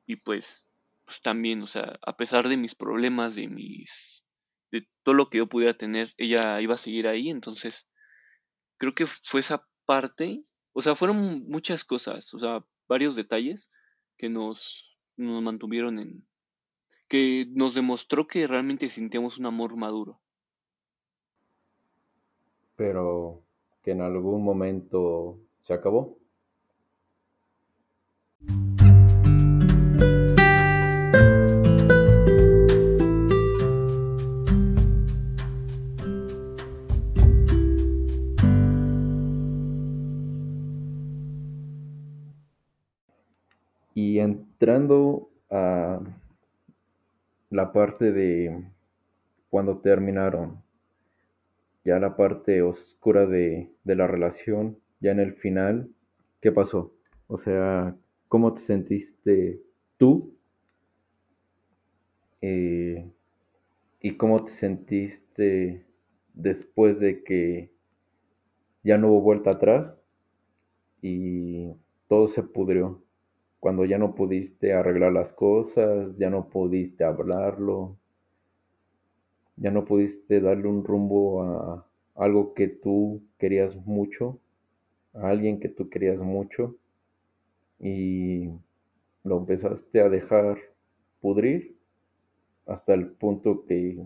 [0.06, 0.70] y pues,
[1.14, 4.26] pues también, o sea, a pesar de mis problemas, de mis,
[4.72, 7.88] de todo lo que yo pudiera tener, ella iba a seguir ahí, entonces
[8.78, 13.70] creo que fue esa parte, o sea, fueron muchas cosas, o sea, varios detalles
[14.18, 16.28] que nos, nos mantuvieron en,
[17.08, 20.20] que nos demostró que realmente sentíamos un amor maduro.
[22.76, 23.44] Pero
[23.84, 26.18] que en algún momento se acabó.
[47.54, 48.66] La parte de
[49.52, 50.64] cuando terminaron,
[51.86, 55.92] ya la parte oscura de, de la relación, ya en el final,
[56.42, 56.96] ¿qué pasó?
[57.28, 57.96] O sea,
[58.28, 59.62] ¿cómo te sentiste
[59.98, 60.34] tú?
[62.42, 63.08] Eh,
[64.02, 65.86] ¿Y cómo te sentiste
[66.34, 67.72] después de que
[68.84, 70.04] ya no hubo vuelta atrás
[71.04, 71.72] y
[72.08, 73.04] todo se pudrió?
[73.64, 77.96] Cuando ya no pudiste arreglar las cosas, ya no pudiste hablarlo,
[79.56, 84.38] ya no pudiste darle un rumbo a algo que tú querías mucho,
[85.14, 86.76] a alguien que tú querías mucho
[87.80, 88.50] y
[89.24, 90.58] lo empezaste a dejar
[91.22, 91.78] pudrir
[92.66, 94.06] hasta el punto que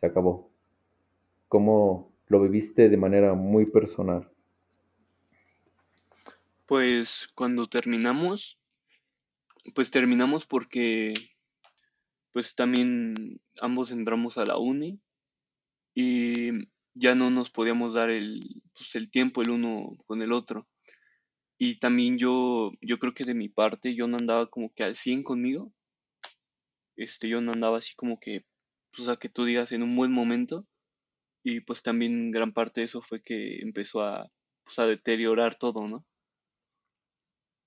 [0.00, 0.50] se acabó.
[1.46, 4.28] ¿Cómo lo viviste de manera muy personal?
[6.66, 8.59] Pues cuando terminamos,
[9.70, 11.14] pues terminamos porque
[12.32, 15.00] pues también ambos entramos a la uni
[15.94, 16.50] y
[16.94, 20.68] ya no nos podíamos dar el, pues, el tiempo el uno con el otro.
[21.58, 24.96] Y también yo, yo creo que de mi parte yo no andaba como que al
[24.96, 25.72] 100 conmigo.
[26.96, 28.44] Este, yo no andaba así como que,
[28.92, 30.66] pues, a que tú digas en un buen momento.
[31.42, 34.30] Y pues también gran parte de eso fue que empezó a,
[34.64, 36.04] pues, a deteriorar todo, ¿no?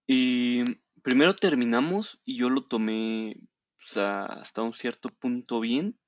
[0.07, 0.63] Y
[1.03, 3.37] primero terminamos y yo lo tomé
[3.95, 5.99] hasta un cierto punto bien.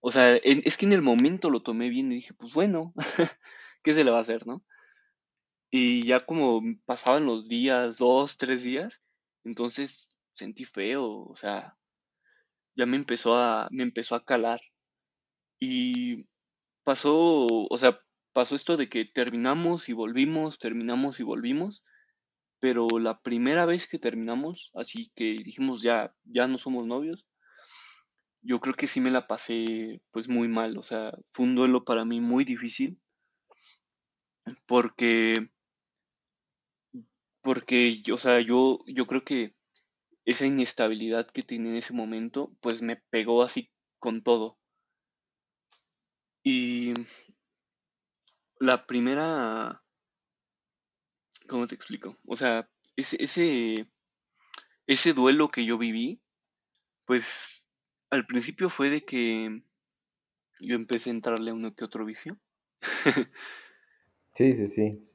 [0.00, 2.94] O sea, es que en el momento lo tomé bien y dije, pues bueno,
[3.82, 4.64] ¿qué se le va a hacer, no?
[5.70, 9.02] Y ya como pasaban los días, dos, tres días,
[9.44, 11.76] entonces sentí feo, o sea,
[12.76, 14.60] ya me empezó a, me empezó a calar.
[15.60, 16.26] Y
[16.84, 18.00] pasó, o sea,
[18.32, 21.82] pasó esto de que terminamos y volvimos, terminamos y volvimos,
[22.60, 27.26] pero la primera vez que terminamos, así que dijimos ya, ya no somos novios,
[28.42, 31.84] yo creo que sí me la pasé pues muy mal, o sea, fue un duelo
[31.84, 32.98] para mí muy difícil,
[34.66, 35.34] porque,
[37.42, 39.54] porque, o sea, yo, yo creo que
[40.24, 44.58] esa inestabilidad que tenía en ese momento, pues me pegó así con todo.
[46.42, 46.94] Y
[48.60, 49.82] la primera
[51.48, 52.16] ¿Cómo te explico?
[52.26, 53.86] O sea, ese,
[55.14, 56.20] duelo que yo viví,
[57.06, 57.66] pues
[58.10, 59.62] al principio fue de que
[60.60, 62.36] yo empecé a entrarle a uno que otro vicio.
[64.34, 65.08] sí, sí, sí.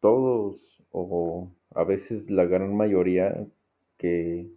[0.00, 0.60] Todos,
[0.92, 3.44] o a veces la gran mayoría
[3.98, 4.48] que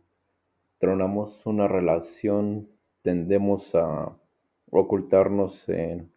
[0.78, 2.70] tronamos una relación,
[3.01, 4.15] tendemos a
[4.70, 6.11] ocultarnos en,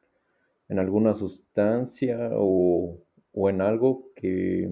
[0.69, 2.99] en alguna sustancia o
[3.49, 4.69] en algo que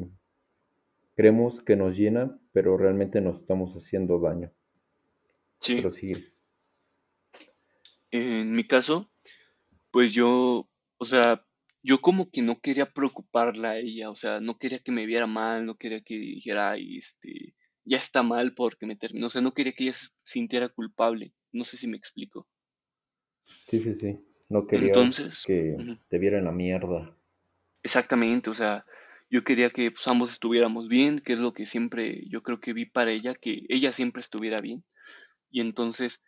[1.18, 4.52] Creemos que nos llena, pero realmente nos estamos haciendo daño.
[5.58, 5.74] Sí.
[5.74, 6.12] Pero sí.
[8.12, 9.10] En mi caso,
[9.90, 11.44] pues yo, o sea,
[11.82, 15.26] yo como que no quería preocuparla a ella, o sea, no quería que me viera
[15.26, 19.42] mal, no quería que dijera, ay, este, ya está mal porque me terminó, o sea,
[19.42, 22.46] no quería que ella se sintiera culpable, no sé si me explico.
[23.68, 24.92] Sí, sí, sí, no quería
[25.44, 27.12] que te viera en la mierda.
[27.82, 28.86] Exactamente, o sea,
[29.30, 32.72] yo quería que pues, ambos estuviéramos bien, que es lo que siempre yo creo que
[32.72, 34.84] vi para ella, que ella siempre estuviera bien.
[35.50, 36.22] Y entonces,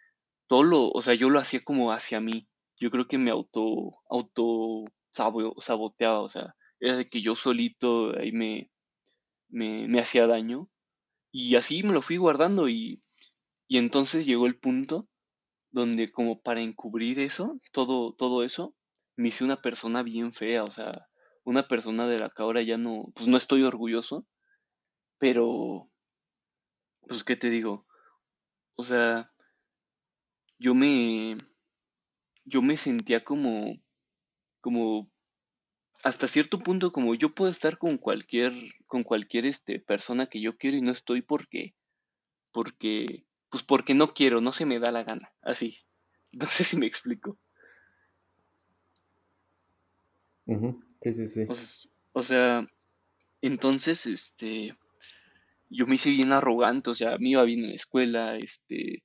[0.48, 2.48] todo lo, o sea, yo lo hacía como hacia mí.
[2.78, 8.32] Yo creo que me auto, auto saboteaba, o sea, era de que yo solito ahí
[8.32, 8.70] me,
[9.48, 10.68] me, me hacía daño.
[11.32, 13.02] Y así me lo fui guardando y,
[13.68, 15.08] y entonces llegó el punto
[15.70, 18.74] donde como para encubrir eso, todo, todo eso,
[19.16, 21.09] me hice una persona bien fea, o sea,
[21.50, 24.24] una persona de la que ahora ya no, pues no estoy orgulloso,
[25.18, 25.90] pero,
[27.06, 27.86] pues, ¿qué te digo?
[28.76, 29.32] O sea,
[30.58, 31.36] yo me,
[32.44, 33.74] yo me sentía como,
[34.60, 35.10] como,
[36.04, 38.54] hasta cierto punto como yo puedo estar con cualquier,
[38.86, 41.74] con cualquier este, persona que yo quiero y no estoy porque,
[42.52, 45.78] porque, pues porque no quiero, no se me da la gana, así.
[46.32, 47.36] No sé si me explico.
[52.12, 52.66] O sea,
[53.40, 54.76] entonces, este,
[55.68, 59.04] yo me hice bien arrogante, o sea, me iba bien en la escuela, este,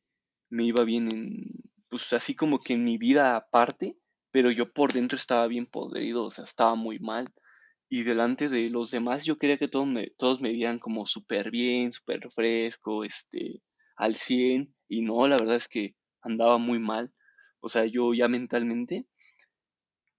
[0.50, 1.46] me iba bien en,
[1.90, 3.98] pues así como que en mi vida aparte,
[4.32, 7.34] pero yo por dentro estaba bien podrido, o sea, estaba muy mal.
[7.88, 11.52] Y delante de los demás yo quería que todos me, todos me vieran como súper
[11.52, 13.62] bien, súper fresco, este,
[13.96, 14.76] al 100.
[14.90, 17.14] Y no, la verdad es que andaba muy mal.
[17.62, 19.08] O sea, yo ya mentalmente,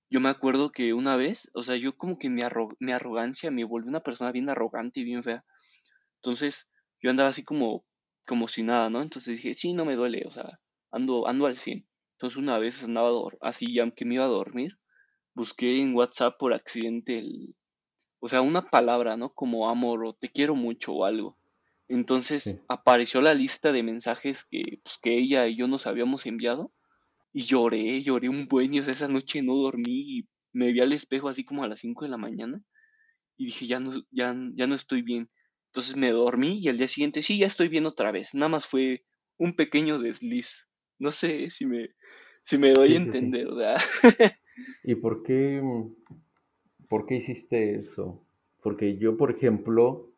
[0.09, 2.43] yo me acuerdo que una vez, o sea, yo como que mi,
[2.81, 5.45] mi arrogancia me volvió una persona bien arrogante y bien fea.
[6.17, 6.69] Entonces,
[7.01, 7.85] yo andaba así como,
[8.27, 9.03] como si nada, ¿no?
[9.03, 11.87] Entonces dije, sí, no me duele, o sea, ando, ando al 100.
[12.13, 13.11] Entonces una vez andaba
[13.43, 14.79] así ya que me iba a dormir,
[15.35, 17.57] busqué en WhatsApp por accidente el,
[18.21, 19.35] o sea, una palabra, ¿no?
[19.35, 21.39] Como amor o te quiero mucho o algo.
[21.89, 26.73] Entonces apareció la lista de mensajes que, pues, que ella y yo nos habíamos enviado
[27.37, 31.29] y lloré, lloré un buen y esa noche no dormí y me vi al espejo
[31.29, 32.63] así como a las 5 de la mañana
[33.37, 35.29] y dije, ya no, ya, ya no estoy bien.
[35.67, 38.35] Entonces me dormí y al día siguiente sí, ya estoy bien otra vez.
[38.35, 39.05] Nada más fue
[39.37, 40.71] un pequeño desliz.
[40.99, 41.91] No sé si me,
[42.43, 43.83] si me doy a entender, ¿verdad?
[44.83, 45.61] ¿Y por qué,
[46.89, 48.19] por qué hiciste eso?
[48.63, 50.11] Porque yo, por ejemplo,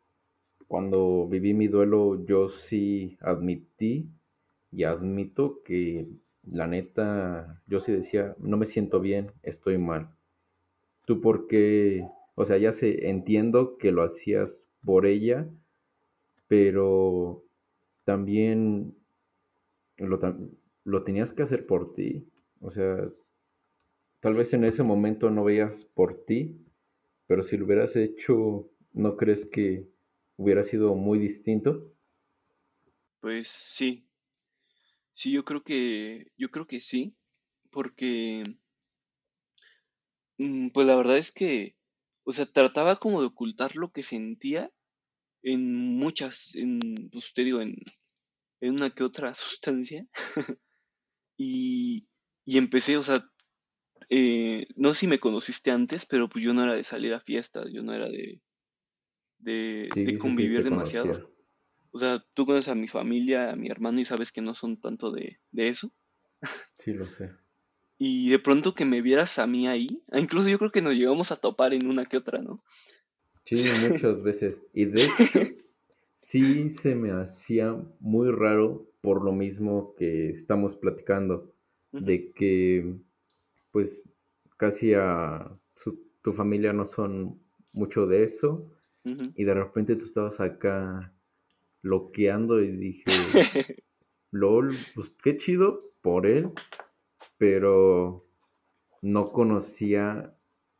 [0.69, 4.07] cuando viví mi duelo, yo sí admití
[4.71, 6.07] y admito que
[6.51, 10.09] la neta, yo sí decía, no me siento bien, estoy mal.
[11.05, 12.07] ¿Tú por qué?
[12.35, 15.49] O sea, ya sé, entiendo que lo hacías por ella,
[16.47, 17.43] pero
[18.05, 18.95] también
[19.97, 20.19] lo,
[20.83, 22.27] lo tenías que hacer por ti.
[22.61, 23.09] O sea,
[24.21, 26.57] tal vez en ese momento no veías por ti,
[27.27, 29.87] pero si lo hubieras hecho, ¿no crees que
[30.37, 31.91] hubiera sido muy distinto?
[33.21, 34.08] Pues sí.
[35.19, 37.13] Sí, yo creo que yo creo que sí,
[37.71, 38.41] porque
[40.37, 41.75] mm, pues la verdad es que
[42.23, 44.71] o sea, trataba como de ocultar lo que sentía
[45.43, 46.79] en muchas en
[47.11, 47.75] pues te digo en
[48.61, 50.07] en una que otra sustancia
[51.37, 52.07] Y,
[52.45, 53.29] empecé, o sea,
[54.09, 57.19] eh, no sé si me conociste antes, pero pues yo no era de salir a
[57.19, 58.41] fiestas, yo no era de,
[59.39, 61.29] de, convivir demasiado.
[61.91, 64.79] O sea, tú conoces a mi familia, a mi hermano y sabes que no son
[64.79, 65.91] tanto de, eso.
[66.73, 67.31] Sí, lo sé.
[67.97, 70.93] Y de pronto que me vieras a mí ahí, ah, incluso yo creo que nos
[70.93, 72.63] llegamos a topar en una que otra, ¿no?
[73.43, 74.61] Sí, muchas veces.
[74.73, 75.55] Y de hecho,
[76.15, 81.53] sí se me hacía muy raro por lo mismo que estamos platicando,
[81.91, 82.95] de que
[83.71, 84.07] pues
[84.57, 85.51] casi a
[86.21, 87.39] tu familia no son
[87.73, 88.71] mucho de eso
[89.35, 91.11] y de repente tú estabas acá
[91.81, 93.03] bloqueando y dije,
[94.31, 96.51] lol, pues qué chido por él,
[97.37, 98.25] pero
[99.01, 100.35] no conocía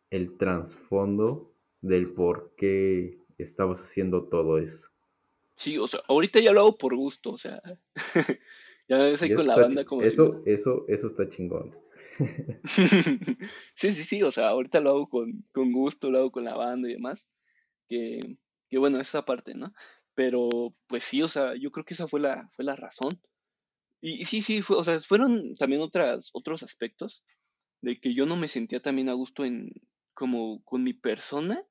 [0.09, 4.87] el trasfondo del por qué estabas haciendo todo eso.
[5.55, 7.61] Sí, o sea, ahorita ya lo hago por gusto, o sea,
[8.87, 11.75] ya ves ahí con la banda como Eso, eso, eso está chingón.
[13.75, 16.89] sí, sí, sí, o sea, ahorita lo hago con, gusto, lo hago con la banda
[16.89, 17.31] y demás,
[17.87, 18.19] que,
[18.69, 19.73] que bueno, esa parte, ¿no?
[20.19, 23.21] Pero, pues sí, o sea, yo creo que esa fue la, fue la razón.
[24.01, 27.23] Y, sí, sí, fue, o sea, fueron también otras, otros aspectos
[27.79, 29.71] de que yo no me sentía también a gusto en,
[30.13, 31.63] como con mi persona,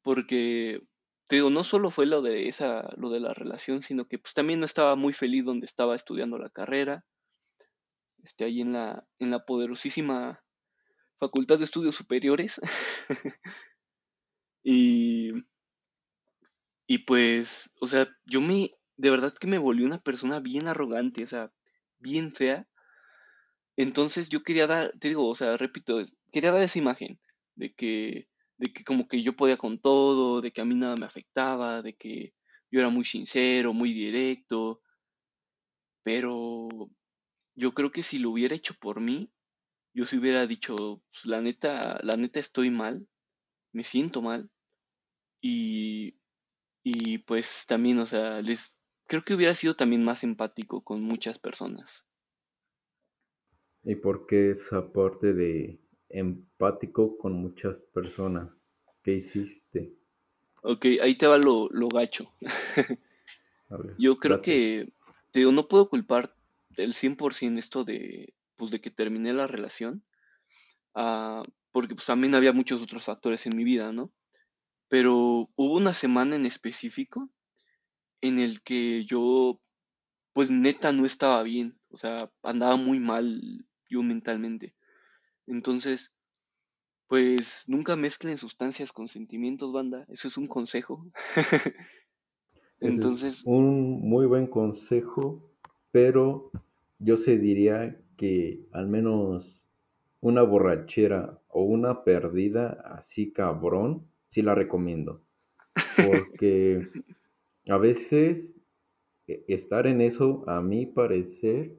[0.00, 0.80] porque
[1.28, 4.60] digo, no solo fue lo de esa, lo de la relación, sino que pues también
[4.60, 7.04] no estaba muy feliz donde estaba estudiando la carrera,
[8.22, 10.40] este, ahí en la, en la poderosísima
[11.18, 12.60] Facultad de Estudios Superiores.
[14.62, 15.32] y,
[16.92, 21.24] y pues, o sea, yo me, de verdad que me volví una persona bien arrogante,
[21.24, 21.50] o sea,
[21.98, 22.68] bien fea.
[23.78, 27.18] Entonces yo quería dar, te digo, o sea, repito, quería dar esa imagen
[27.54, 28.28] de que
[28.58, 31.80] de que como que yo podía con todo, de que a mí nada me afectaba,
[31.80, 32.34] de que
[32.70, 34.82] yo era muy sincero, muy directo,
[36.02, 36.68] pero
[37.54, 39.32] yo creo que si lo hubiera hecho por mí,
[39.94, 40.76] yo se hubiera dicho,
[41.10, 43.08] pues, la neta, la neta estoy mal,
[43.72, 44.50] me siento mal
[45.40, 46.16] y,
[46.82, 51.38] y pues también, o sea, les creo que hubiera sido también más empático con muchas
[51.38, 52.06] personas.
[53.84, 55.82] ¿Y por qué esa parte de
[56.12, 58.50] empático con muchas personas.
[59.02, 59.92] ¿Qué hiciste?
[60.62, 62.32] Ok, ahí te va lo, gacho.
[63.98, 64.92] Yo creo que,
[65.32, 66.34] te digo, no puedo culpar
[66.76, 70.04] el 100% esto de, pues, de que terminé la relación.
[70.94, 71.42] Ah,
[71.72, 74.12] porque pues también había muchos otros factores en mi vida, ¿no?
[74.92, 77.30] Pero hubo una semana en específico
[78.20, 79.58] en el que yo,
[80.34, 84.74] pues neta no estaba bien, o sea, andaba muy mal yo mentalmente.
[85.46, 86.14] Entonces,
[87.06, 91.10] pues nunca mezclen sustancias con sentimientos, banda, eso es un consejo.
[92.80, 93.44] Entonces...
[93.46, 95.54] un muy buen consejo,
[95.90, 96.50] pero
[96.98, 99.64] yo se diría que al menos
[100.20, 105.22] una borrachera o una perdida así cabrón, sí la recomiendo.
[105.96, 106.88] Porque
[107.68, 108.54] a veces
[109.28, 111.76] e, estar en eso, a mi parecer,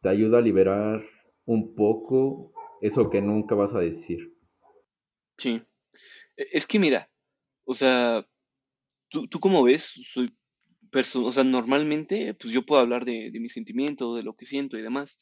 [0.00, 1.04] te ayuda a liberar
[1.44, 4.34] un poco eso que nunca vas a decir.
[5.36, 5.62] Sí.
[6.36, 7.10] E, es que mira,
[7.64, 8.26] o sea,
[9.10, 10.28] tú, tú como ves, soy
[11.14, 14.76] o sea, normalmente, pues yo puedo hablar de, de mis sentimientos, de lo que siento
[14.76, 15.18] y demás,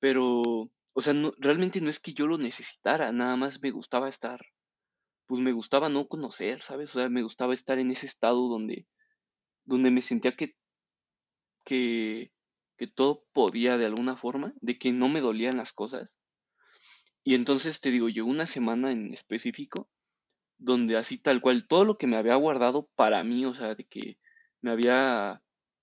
[0.00, 4.40] pero, o sea, realmente no es que yo lo necesitara, nada más me gustaba estar,
[5.26, 6.94] pues me gustaba no conocer, ¿sabes?
[6.94, 8.86] O sea, me gustaba estar en ese estado donde,
[9.64, 10.56] donde me sentía que,
[11.64, 12.32] que,
[12.76, 16.16] que todo podía de alguna forma, de que no me dolían las cosas.
[17.24, 19.90] Y entonces te digo, llegó una semana en específico
[20.58, 23.84] donde así tal cual todo lo que me había guardado para mí, o sea, de
[23.84, 24.18] que
[24.60, 25.42] me había,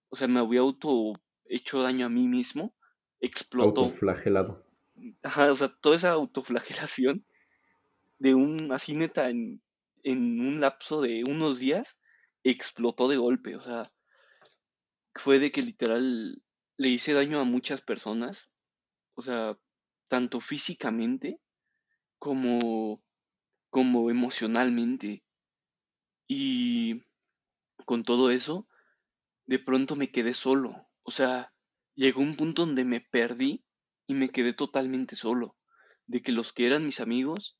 [0.10, 1.14] o sea, me había auto
[1.46, 2.76] hecho daño a mí mismo,
[3.20, 3.82] explotó.
[3.82, 4.66] Autoflagelado.
[5.22, 7.26] Ajá, o sea, toda esa autoflagelación
[8.24, 9.62] de un, así neta, en,
[10.04, 12.00] en un lapso de unos días,
[12.42, 13.84] explotó de golpe, o sea,
[15.14, 16.42] fue de que literal
[16.78, 18.50] le hice daño a muchas personas,
[19.16, 19.60] o sea,
[20.08, 21.42] tanto físicamente
[22.18, 23.04] como,
[23.70, 25.26] como emocionalmente.
[26.26, 27.02] Y
[27.84, 28.70] con todo eso,
[29.48, 30.88] de pronto me quedé solo.
[31.04, 31.54] O sea,
[31.94, 33.66] llegó un punto donde me perdí
[34.08, 35.58] y me quedé totalmente solo.
[36.08, 37.58] De que los que eran mis amigos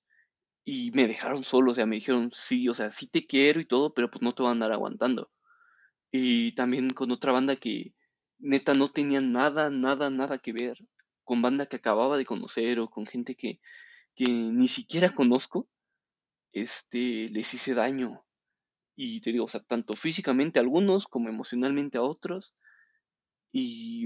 [0.66, 3.66] y me dejaron solo, o sea, me dijeron, sí, o sea, sí te quiero y
[3.66, 5.32] todo, pero pues no te van a andar aguantando.
[6.12, 7.94] Y también con otra banda que
[8.40, 10.78] neta no tenía nada, nada, nada que ver
[11.24, 13.60] con banda que acababa de conocer o con gente que,
[14.16, 15.70] que ni siquiera conozco,
[16.52, 18.24] este, les hice daño.
[18.96, 22.54] Y te digo, o sea, tanto físicamente a algunos como emocionalmente a otros.
[23.52, 24.06] Y,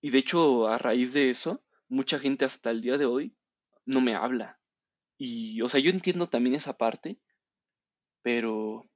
[0.00, 3.34] y de hecho, a raíz de eso, mucha gente hasta el día de hoy
[3.86, 4.59] no me habla.
[5.22, 7.18] Y, o sea, yo entiendo también esa parte,
[8.22, 8.88] pero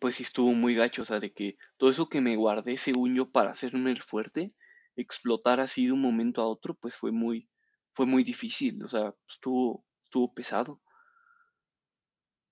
[0.00, 3.14] pues sí estuvo muy gacho, o sea, de que todo eso que me guardé, según
[3.14, 4.52] yo, para hacerme el fuerte,
[4.96, 7.48] explotar así de un momento a otro, pues fue muy,
[7.92, 10.80] fue muy difícil, o sea, estuvo, estuvo pesado.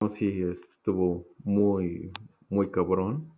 [0.09, 2.12] Sí, estuvo muy,
[2.48, 3.32] muy cabrón,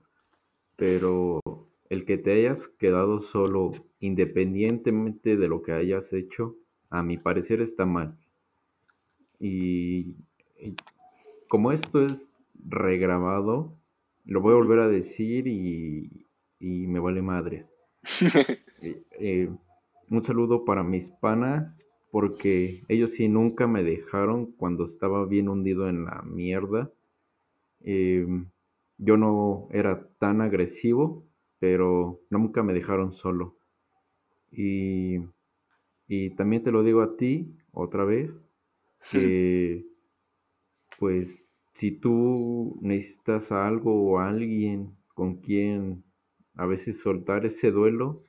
[0.77, 1.41] pero
[1.89, 6.59] el que te hayas quedado solo, independientemente de lo que hayas hecho,
[6.91, 8.19] a mi parecer está mal.
[9.43, 10.15] Y,
[11.49, 13.77] como esto es regrabado,
[14.25, 16.29] lo voy a volver a decir y,
[16.61, 17.71] y me vale madres.
[18.85, 19.49] Eh, eh,
[20.11, 21.79] un saludo para mis panas
[22.11, 26.91] porque ellos sí nunca me dejaron cuando estaba bien hundido en la mierda.
[27.79, 28.51] Em,
[28.99, 31.25] yo no era tan agresivo,
[31.61, 33.57] pero nunca me dejaron solo.
[34.51, 35.19] Y,
[36.09, 38.45] y también te lo digo a ti otra vez,
[39.11, 39.85] que
[40.99, 46.05] pues si tú necesitas a algo o a alguien con quien
[46.55, 48.25] a veces soltar ese duelo,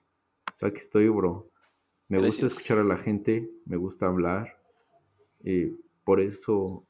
[0.56, 1.50] o sea que estoy, bro.
[2.10, 4.58] Me gusta escuchar a la gente, me gusta hablar.
[5.44, 5.72] y
[6.06, 6.86] por eso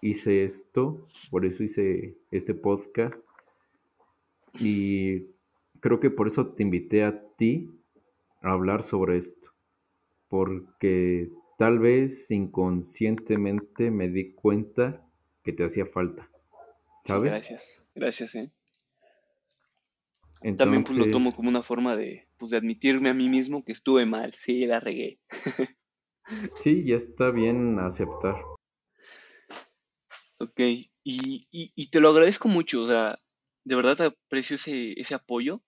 [0.00, 3.22] hice esto, por eso hice este podcast.
[4.58, 5.26] Y
[5.80, 7.70] creo que por eso te invité a ti
[8.42, 9.50] a hablar sobre esto.
[10.28, 15.04] Porque tal vez inconscientemente me di cuenta
[15.42, 16.30] que te hacía falta.
[17.04, 17.32] ¿Sabes?
[17.32, 18.52] gracias, gracias, eh.
[20.56, 23.72] También pues, lo tomo como una forma de, pues, de admitirme a mí mismo que
[23.72, 25.18] estuve mal, sí, la regué.
[26.62, 28.36] sí, ya está bien aceptar.
[30.38, 30.60] Ok,
[31.02, 33.18] y, y, te lo agradezco mucho, o sea,
[33.64, 35.62] de verdad aprecio ese, ese apoyo.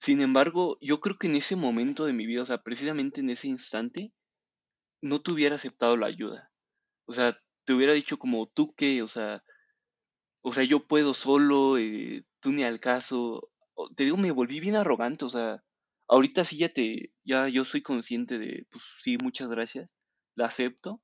[0.00, 3.30] Sin embargo, yo creo que en ese momento de mi vida, o sea, precisamente en
[3.30, 4.12] ese instante,
[5.00, 6.50] no te hubiera aceptado la ayuda.
[7.06, 9.42] O sea, te hubiera dicho como tú que, o sea,
[10.42, 13.50] o sea, yo puedo solo, eh, tú ni al caso,
[13.96, 15.62] te digo, me volví bien arrogante, o sea,
[16.08, 19.96] ahorita sí ya te, ya yo soy consciente de, pues sí, muchas gracias,
[20.34, 21.02] la acepto,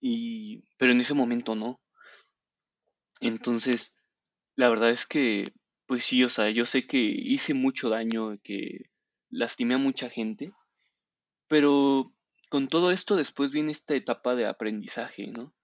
[0.00, 1.80] y, pero en ese momento no.
[3.20, 3.96] Entonces,
[4.56, 5.52] la verdad es que,
[5.86, 8.90] pues sí, o sea, yo sé que hice mucho daño, que
[9.28, 10.52] lastimé a mucha gente,
[11.48, 12.12] pero
[12.50, 15.54] con todo esto después viene esta etapa de aprendizaje, ¿no?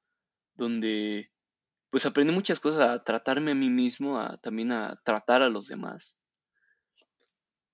[0.55, 1.33] Donde
[1.91, 5.67] pues aprendí muchas cosas a tratarme a mí mismo, a también a tratar a los
[5.67, 6.17] demás.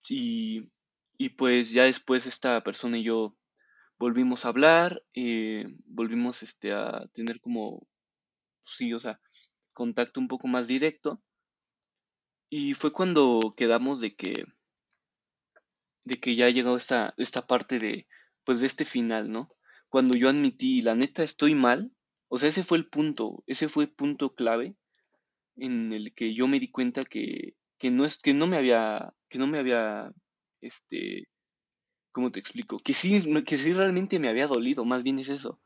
[0.08, 0.70] Y,
[1.18, 3.36] y pues ya después esta persona y yo
[3.98, 7.86] volvimos a hablar, eh, volvimos este, a tener como,
[8.64, 9.20] sí, o sea,
[9.74, 11.22] contacto un poco más directo.
[12.48, 14.46] Y fue cuando quedamos de que,
[16.04, 18.06] de que ya llegado esta, esta parte de,
[18.44, 19.54] pues de este final, ¿no?
[19.88, 21.92] Cuando yo admití, la neta, estoy mal.
[22.28, 24.74] O sea, ese fue el punto, ese fue el punto clave
[25.56, 29.12] en el que yo me di cuenta que, que no es, que no me había,
[29.28, 30.12] que no me había,
[30.60, 31.28] este,
[32.10, 32.78] ¿cómo te explico?
[32.78, 35.60] Que sí, que sí realmente me había dolido, más bien es eso.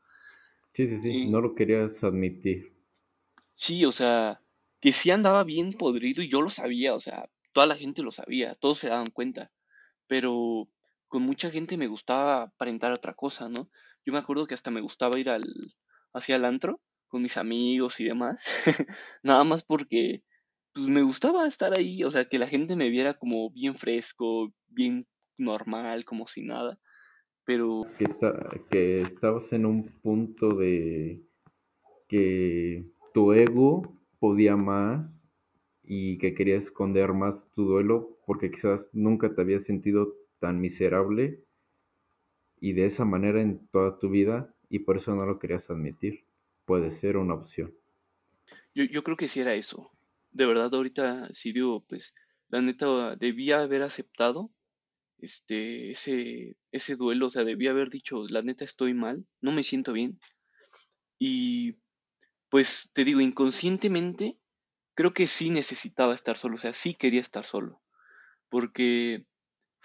[0.73, 2.73] Sí, sí, sí, no lo querías admitir.
[3.53, 4.41] Sí, o sea,
[4.79, 8.11] que sí andaba bien podrido y yo lo sabía, o sea, toda la gente lo
[8.11, 9.51] sabía, todos se daban cuenta,
[10.05, 10.69] pero
[11.07, 13.69] con mucha gente me gustaba aparentar otra cosa, ¿no?
[14.05, 15.43] Yo me acuerdo que hasta me gustaba ir al,
[16.13, 18.45] hacia el antro con mis amigos y demás,
[19.23, 20.23] nada más porque
[20.73, 24.53] pues me gustaba estar ahí, o sea, que la gente me viera como bien fresco,
[24.67, 25.07] bien
[25.37, 26.79] normal, como si nada,
[27.45, 27.87] pero...
[27.97, 28.05] Que,
[28.69, 31.23] que estabas en un punto de
[32.07, 35.31] que tu ego podía más
[35.83, 41.43] y que quería esconder más tu duelo porque quizás nunca te habías sentido tan miserable
[42.59, 46.25] y de esa manera en toda tu vida y por eso no lo querías admitir.
[46.65, 47.73] Puede ser una opción.
[48.75, 49.91] Yo, yo creo que sí era eso.
[50.31, 52.13] De verdad, ahorita sí digo, pues,
[52.49, 54.51] la neta, debía haber aceptado
[55.19, 59.63] este, ese, ese duelo, o sea, debía haber dicho, la neta estoy mal, no me
[59.63, 60.19] siento bien.
[61.19, 61.75] Y
[62.49, 64.37] pues te digo, inconscientemente,
[64.93, 67.81] creo que sí necesitaba estar solo, o sea, sí quería estar solo,
[68.49, 69.25] porque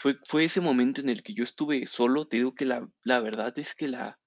[0.02, 3.20] fue, fue ese momento en el que yo estuve solo, te digo que la, la
[3.20, 4.18] verdad es que la,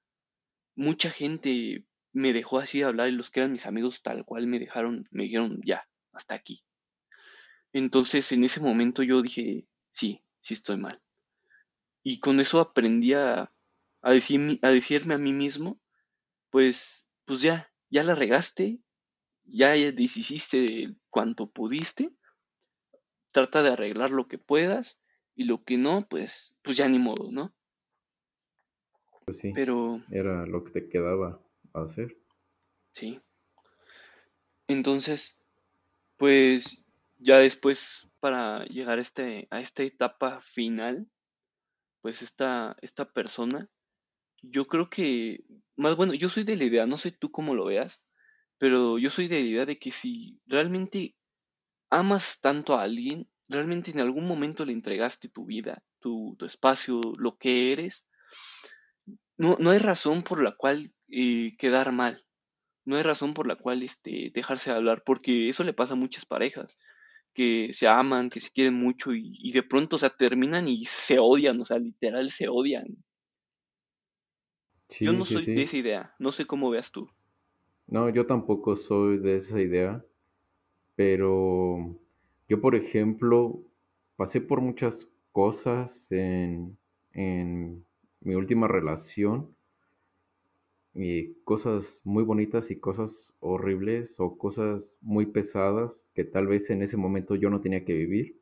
[0.74, 4.48] mucha gente me dejó así de hablar y los que eran mis amigos tal cual
[4.48, 6.64] me dejaron, me dijeron, ya, hasta aquí.
[7.74, 11.02] Entonces en ese momento yo dije, sí, sí estoy mal.
[12.04, 13.52] Y con eso aprendí a,
[14.02, 15.82] a, decir, a decirme a mí mismo,
[16.52, 18.80] pues, pues ya, ya la regaste,
[19.44, 22.14] ya deshiciste cuanto pudiste,
[23.32, 25.02] trata de arreglar lo que puedas
[25.36, 27.54] y lo que no, pues, pues ya ni modo, ¿no?
[29.26, 29.52] Pues sí.
[29.54, 31.42] Pero era lo que te quedaba
[31.74, 32.18] hacer.
[32.94, 33.20] Sí.
[34.68, 35.40] Entonces,
[36.18, 36.86] pues
[37.18, 41.08] ya después para llegar a, este, a esta etapa final,
[42.02, 43.70] pues esta, esta persona,
[44.42, 45.44] yo creo que,
[45.76, 48.02] más bueno, yo soy de la idea, no sé tú cómo lo veas,
[48.58, 51.16] pero yo soy de la idea de que si realmente
[51.90, 57.02] amas tanto a alguien, realmente en algún momento le entregaste tu vida, tu, tu espacio,
[57.18, 58.08] lo que eres,
[59.38, 62.26] no, no hay razón por la cual eh, quedar mal,
[62.86, 65.98] no hay razón por la cual este, dejarse de hablar, porque eso le pasa a
[65.98, 66.80] muchas parejas
[67.34, 71.20] que se aman, que se quieren mucho y, de pronto, o sea, terminan y se
[71.20, 72.88] odian, o sea, literal se odian.
[75.02, 77.10] yo no soy de esa idea, no sé cómo veas tú.
[77.88, 80.04] No, yo tampoco soy de esa idea,
[80.96, 82.00] pero
[82.48, 83.62] yo, por ejemplo,
[84.18, 86.78] pasé por muchas cosas en,
[87.14, 87.86] en
[88.22, 89.56] mi última relación
[90.96, 96.82] y cosas muy bonitas y cosas horribles o cosas muy pesadas que tal vez en
[96.82, 98.40] ese momento yo no tenía que vivir.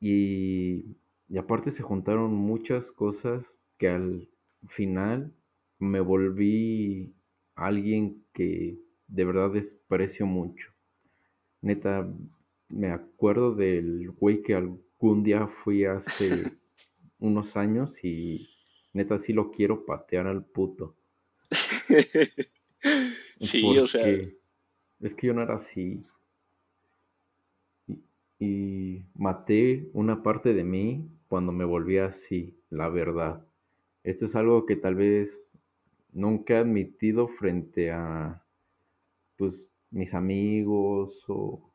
[0.00, 0.96] y,
[1.28, 4.28] y, aparte se juntaron muchas cosas que al
[4.66, 5.32] final
[5.78, 7.14] me volví
[7.54, 8.78] alguien que
[9.08, 10.69] de verdad desprecio mucho.
[11.62, 12.08] Neta,
[12.68, 16.52] me acuerdo del güey que algún día fui hace
[17.18, 18.48] unos años y
[18.92, 20.96] Neta, sí lo quiero patear al puto.
[23.40, 24.06] sí, o sea.
[25.00, 26.04] Es que yo no era así.
[28.38, 33.46] Y, maté una parte de mí cuando me volví así, la verdad.
[34.02, 35.56] Esto es algo que tal vez
[36.12, 38.42] nunca he admitido frente a
[39.36, 41.72] pues mis amigos o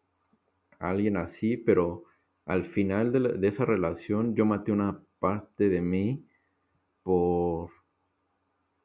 [0.79, 2.03] alguien así, pero
[2.45, 6.25] al final de, de esa relación yo maté una parte de mí
[7.03, 7.71] por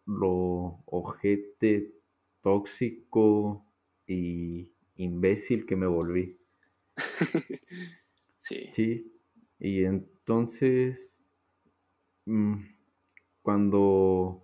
[0.06, 1.92] lo ojete,
[2.42, 3.64] tóxico
[4.06, 6.38] y imbécil que me volví.
[8.38, 8.70] sí.
[8.72, 9.12] Sí.
[9.58, 11.22] Y entonces,
[12.26, 12.54] mm,
[13.42, 14.42] cuando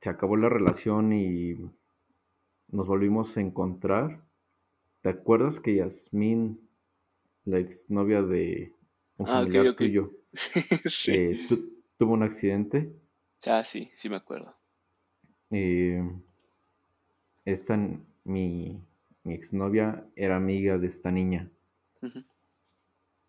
[0.00, 1.54] se acabó la relación y
[2.68, 4.20] nos volvimos a encontrar,
[5.02, 6.60] ¿te acuerdas que Yasmín,
[7.44, 8.72] la exnovia de
[9.18, 10.12] un ah, familiar tuyo,
[10.86, 11.12] sí.
[11.12, 11.46] Eh,
[11.96, 12.92] tuvo un accidente.
[13.46, 14.54] Ah, sí, sí me acuerdo.
[15.50, 16.02] Eh,
[17.44, 17.78] esta,
[18.24, 18.80] mi,
[19.22, 21.50] mi exnovia era amiga de esta niña.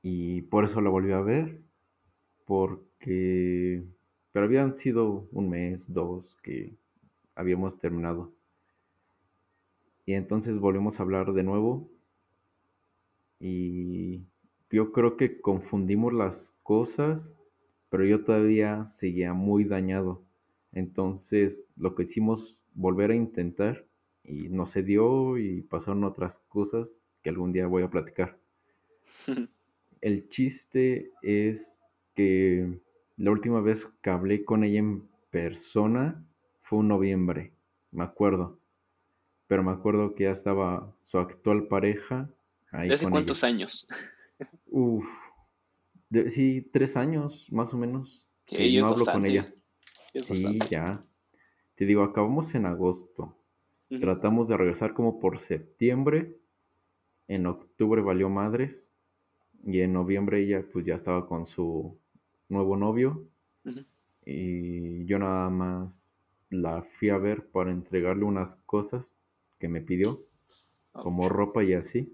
[0.01, 1.59] Y por eso la volvió a ver.
[2.45, 3.83] Porque...
[4.31, 6.75] Pero habían sido un mes, dos, que
[7.35, 8.31] habíamos terminado.
[10.07, 11.91] Y entonces volvimos a hablar de nuevo.
[13.41, 14.23] Y
[14.71, 17.35] yo creo que confundimos las cosas,
[17.89, 20.23] pero yo todavía seguía muy dañado.
[20.71, 23.85] Entonces lo que hicimos, volver a intentar,
[24.23, 28.39] y no se dio y pasaron otras cosas que algún día voy a platicar.
[29.99, 31.81] El chiste es
[32.15, 32.79] que
[33.17, 36.25] la última vez que hablé con ella en persona
[36.61, 37.51] fue en noviembre,
[37.91, 38.57] me acuerdo
[39.47, 42.29] pero me acuerdo que ya estaba su actual pareja
[42.71, 42.89] ahí.
[42.89, 43.87] ¿De hace cuántos años?
[44.67, 45.07] Uf,
[46.29, 48.27] sí, tres años más o menos.
[48.45, 49.53] Que no hablo con ella.
[50.13, 51.03] Sí, ya.
[51.75, 53.37] Te digo, acabamos en agosto.
[53.89, 56.37] Tratamos de regresar como por septiembre.
[57.27, 58.89] En octubre valió madres.
[59.65, 61.97] Y en noviembre ella pues ya estaba con su
[62.49, 63.27] nuevo novio.
[64.25, 66.15] Y yo nada más
[66.49, 69.16] la fui a ver para entregarle unas cosas
[69.59, 70.25] que me pidió,
[70.91, 72.13] como ropa y así.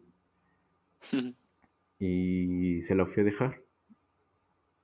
[2.00, 3.64] y se la fui a dejar.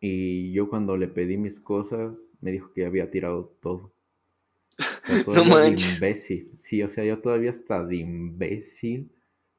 [0.02, 3.91] Y yo cuando le pedí mis cosas, me dijo que había tirado todo.
[5.27, 5.95] no manches.
[5.95, 6.52] imbécil.
[6.57, 9.11] Sí, o sea, yo todavía hasta de imbécil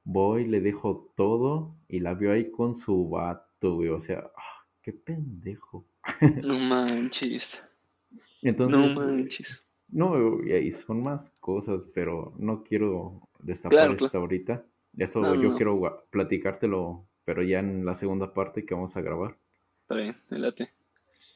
[0.05, 3.91] voy, le dejo todo y la veo ahí con su vato, güey.
[3.91, 5.87] O sea, ah, qué pendejo.
[6.43, 7.63] no manches.
[8.43, 9.63] Entonces, no manches.
[9.93, 14.65] No, y son más cosas, pero no quiero destapar esto ahorita.
[14.97, 19.37] Eso yo quiero platicártelo, pero ya en la segunda parte que vamos a grabar.
[19.83, 20.71] Está bien, delate.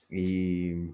[0.09, 0.91] Y,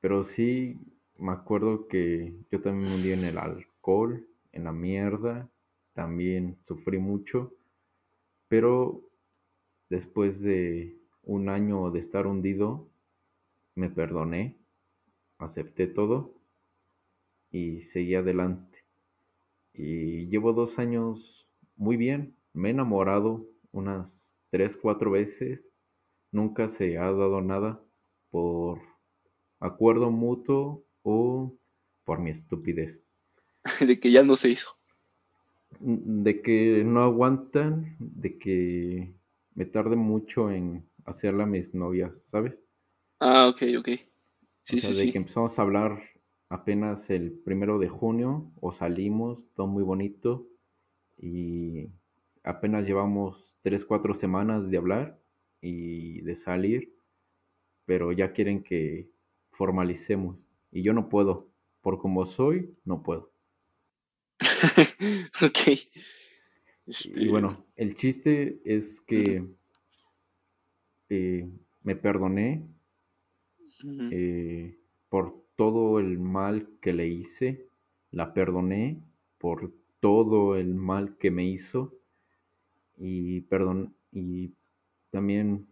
[0.00, 0.76] pero sí,
[1.18, 5.48] me acuerdo que yo también me hundí en el alcohol, en la mierda,
[5.92, 7.52] también sufrí mucho,
[8.48, 9.02] pero
[9.90, 12.88] después de un año de estar hundido,
[13.74, 14.56] me perdoné,
[15.38, 16.37] acepté todo
[17.50, 18.78] y seguí adelante.
[19.72, 21.46] Y llevo dos años
[21.76, 25.70] muy bien, me he enamorado unas tres, cuatro veces,
[26.32, 27.80] nunca se ha dado nada
[28.30, 28.80] por
[29.60, 31.54] acuerdo mutuo o
[32.04, 33.02] por mi estupidez.
[33.86, 34.76] De que ya no se hizo.
[35.80, 39.14] De que no aguantan, de que
[39.54, 42.64] me tarde mucho en hacerla a mis novias, ¿sabes?
[43.20, 43.88] Ah, ok, ok.
[44.62, 46.02] Sí, sí, de que empezamos a hablar
[46.48, 50.46] apenas el primero de junio o salimos, todo muy bonito
[51.16, 51.88] y
[52.42, 55.20] apenas llevamos tres, cuatro semanas de hablar
[55.60, 56.94] y de salir,
[57.84, 59.10] pero ya quieren que
[59.50, 60.38] formalicemos
[60.70, 61.50] y yo no puedo,
[61.80, 63.32] por como soy, no puedo.
[65.42, 65.68] ok.
[66.86, 69.46] Y este, bueno, el chiste es que
[71.10, 71.48] eh,
[71.82, 72.66] me perdoné
[74.10, 77.66] eh, por todo el mal que le hice,
[78.12, 79.02] la perdoné
[79.38, 81.96] por todo el mal que me hizo
[82.96, 84.52] y perdón y
[85.10, 85.66] también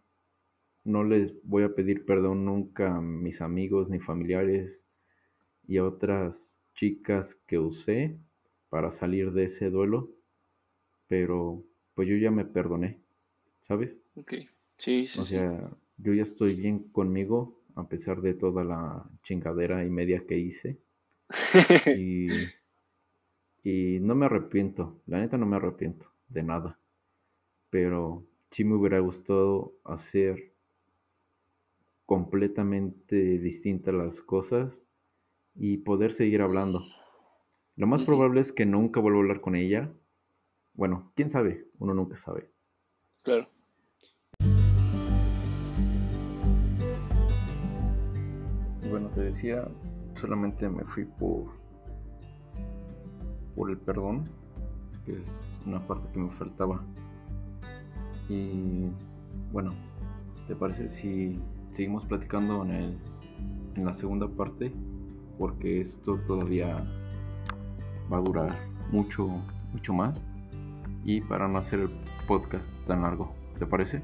[0.83, 4.83] no les voy a pedir perdón nunca a mis amigos ni familiares
[5.69, 8.19] y a otras chicas que usé
[8.69, 10.11] para salir de ese duelo,
[11.07, 11.63] pero
[11.95, 12.99] pues yo ya me perdoné,
[13.69, 14.01] ¿sabes?
[14.17, 14.35] Ok,
[14.79, 15.21] sí, sí.
[15.21, 20.27] O sea, yo ya estoy bien conmigo a pesar de toda la chingadera y media
[20.27, 20.81] que hice.
[21.93, 22.55] y,
[23.63, 26.79] y no me arrepiento, la neta no me arrepiento de nada.
[27.71, 30.53] Pero sí me hubiera gustado hacer
[32.07, 34.85] completamente distintas las cosas
[35.55, 36.85] y poder seguir hablando.
[37.77, 39.93] Lo más probable es que nunca vuelva a hablar con ella.
[40.75, 42.51] Bueno, quién sabe, uno nunca sabe.
[43.23, 43.51] Claro.
[48.99, 49.69] Bueno, te decía,
[50.19, 51.49] solamente me fui por,
[53.55, 54.27] por el perdón,
[55.05, 55.29] que es
[55.67, 56.83] una parte que me faltaba.
[58.31, 58.87] Y
[59.53, 59.75] bueno,
[60.49, 61.39] ¿te parece si
[61.73, 62.99] seguimos platicando en, el,
[63.75, 64.73] en la segunda parte?
[65.39, 66.83] Porque esto todavía
[68.11, 68.57] va a durar
[68.93, 69.29] mucho,
[69.75, 70.23] mucho más.
[71.05, 71.91] Y para no hacer el
[72.27, 74.01] podcast tan largo, ¿te parece?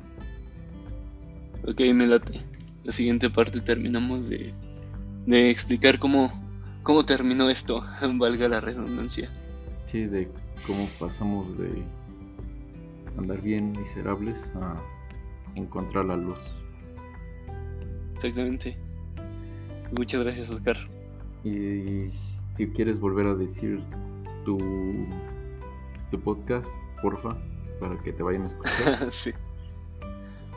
[1.66, 2.42] Ok, me late.
[2.84, 4.52] La siguiente parte terminamos de
[5.26, 6.32] de explicar cómo,
[6.82, 7.84] cómo terminó esto,
[8.14, 9.30] valga la redundancia.
[9.86, 10.28] Sí, de
[10.66, 11.82] cómo pasamos de
[13.18, 14.76] andar bien miserables a
[15.54, 16.38] encontrar la luz.
[18.14, 18.76] Exactamente.
[19.96, 20.76] Muchas gracias, Oscar.
[21.44, 22.10] Y
[22.56, 23.82] si quieres volver a decir
[24.44, 24.58] tu,
[26.10, 26.66] tu podcast,
[27.02, 27.36] porfa,
[27.80, 29.12] para que te vayan a escuchar.
[29.12, 29.32] sí.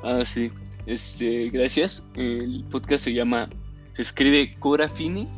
[0.04, 0.52] Ah, sí.
[0.86, 2.06] Este, gracias.
[2.14, 3.50] El podcast se llama,
[3.96, 5.30] se escribe Cora Fini,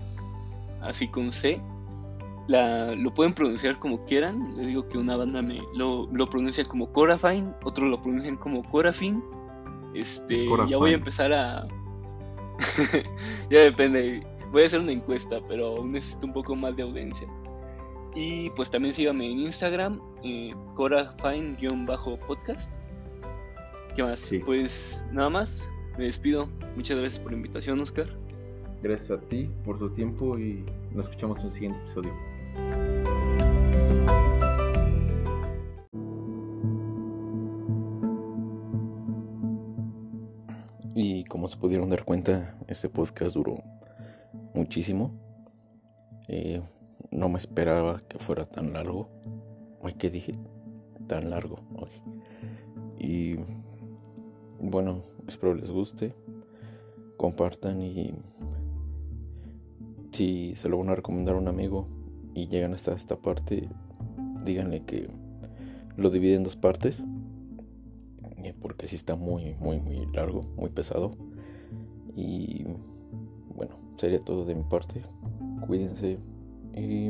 [0.81, 1.61] así con C.
[2.47, 4.57] La, lo pueden pronunciar como quieran.
[4.57, 8.67] Le digo que una banda me lo, lo pronuncia como Corafine, otros lo pronuncian como
[8.71, 9.23] Corafin.
[9.93, 11.67] Este, ya voy a empezar a.
[13.51, 14.25] ya depende.
[14.51, 17.27] Voy a hacer una encuesta, pero necesito un poco más de audiencia.
[18.15, 22.73] Y pues también síganme en Instagram, eh, corafine-podcast.
[23.95, 24.33] ¿Qué más?
[24.45, 26.49] Pues nada más, me despido.
[26.75, 28.17] Muchas gracias por la invitación, Oscar.
[28.81, 30.63] Gracias a ti por tu tiempo y
[30.93, 32.13] nos escuchamos en el siguiente episodio.
[40.93, 43.57] Y como se pudieron dar cuenta, este podcast duró
[44.53, 45.11] muchísimo.
[46.27, 46.61] Eh,
[47.11, 49.09] no me esperaba que fuera tan largo.
[49.83, 50.33] Ay, ¿qué dije?
[51.07, 51.57] Tan largo.
[52.99, 53.37] Y
[54.59, 56.15] bueno, espero les guste.
[57.15, 58.13] Compartan y
[60.11, 61.87] si se lo van a recomendar a un amigo
[62.33, 63.69] y llegan hasta esta parte,
[64.45, 65.07] díganle que
[65.95, 67.03] lo divide en dos partes.
[68.61, 71.11] Porque si está muy, muy, muy largo, muy pesado.
[72.15, 72.63] Y
[73.55, 75.03] bueno, sería todo de mi parte.
[75.65, 76.17] Cuídense
[76.73, 77.09] y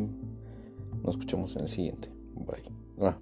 [1.04, 2.10] nos escuchamos en el siguiente.
[2.36, 2.72] Bye.
[3.00, 3.20] Ah,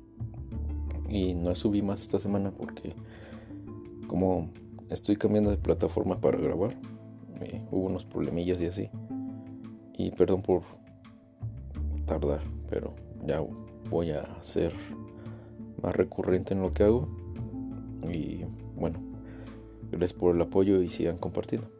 [1.10, 2.96] y no subí más esta semana porque
[4.08, 4.50] como
[4.90, 6.78] estoy cambiando de plataforma para grabar,
[7.42, 8.90] eh, hubo unos problemillas y así.
[9.98, 10.64] Y perdón por
[12.06, 12.94] tardar, pero
[13.26, 13.42] ya
[13.90, 14.74] voy a ser
[15.82, 17.08] más recurrente en lo que hago.
[18.04, 18.46] Y
[18.76, 19.00] bueno,
[19.92, 21.75] gracias por el apoyo y sigan compartiendo.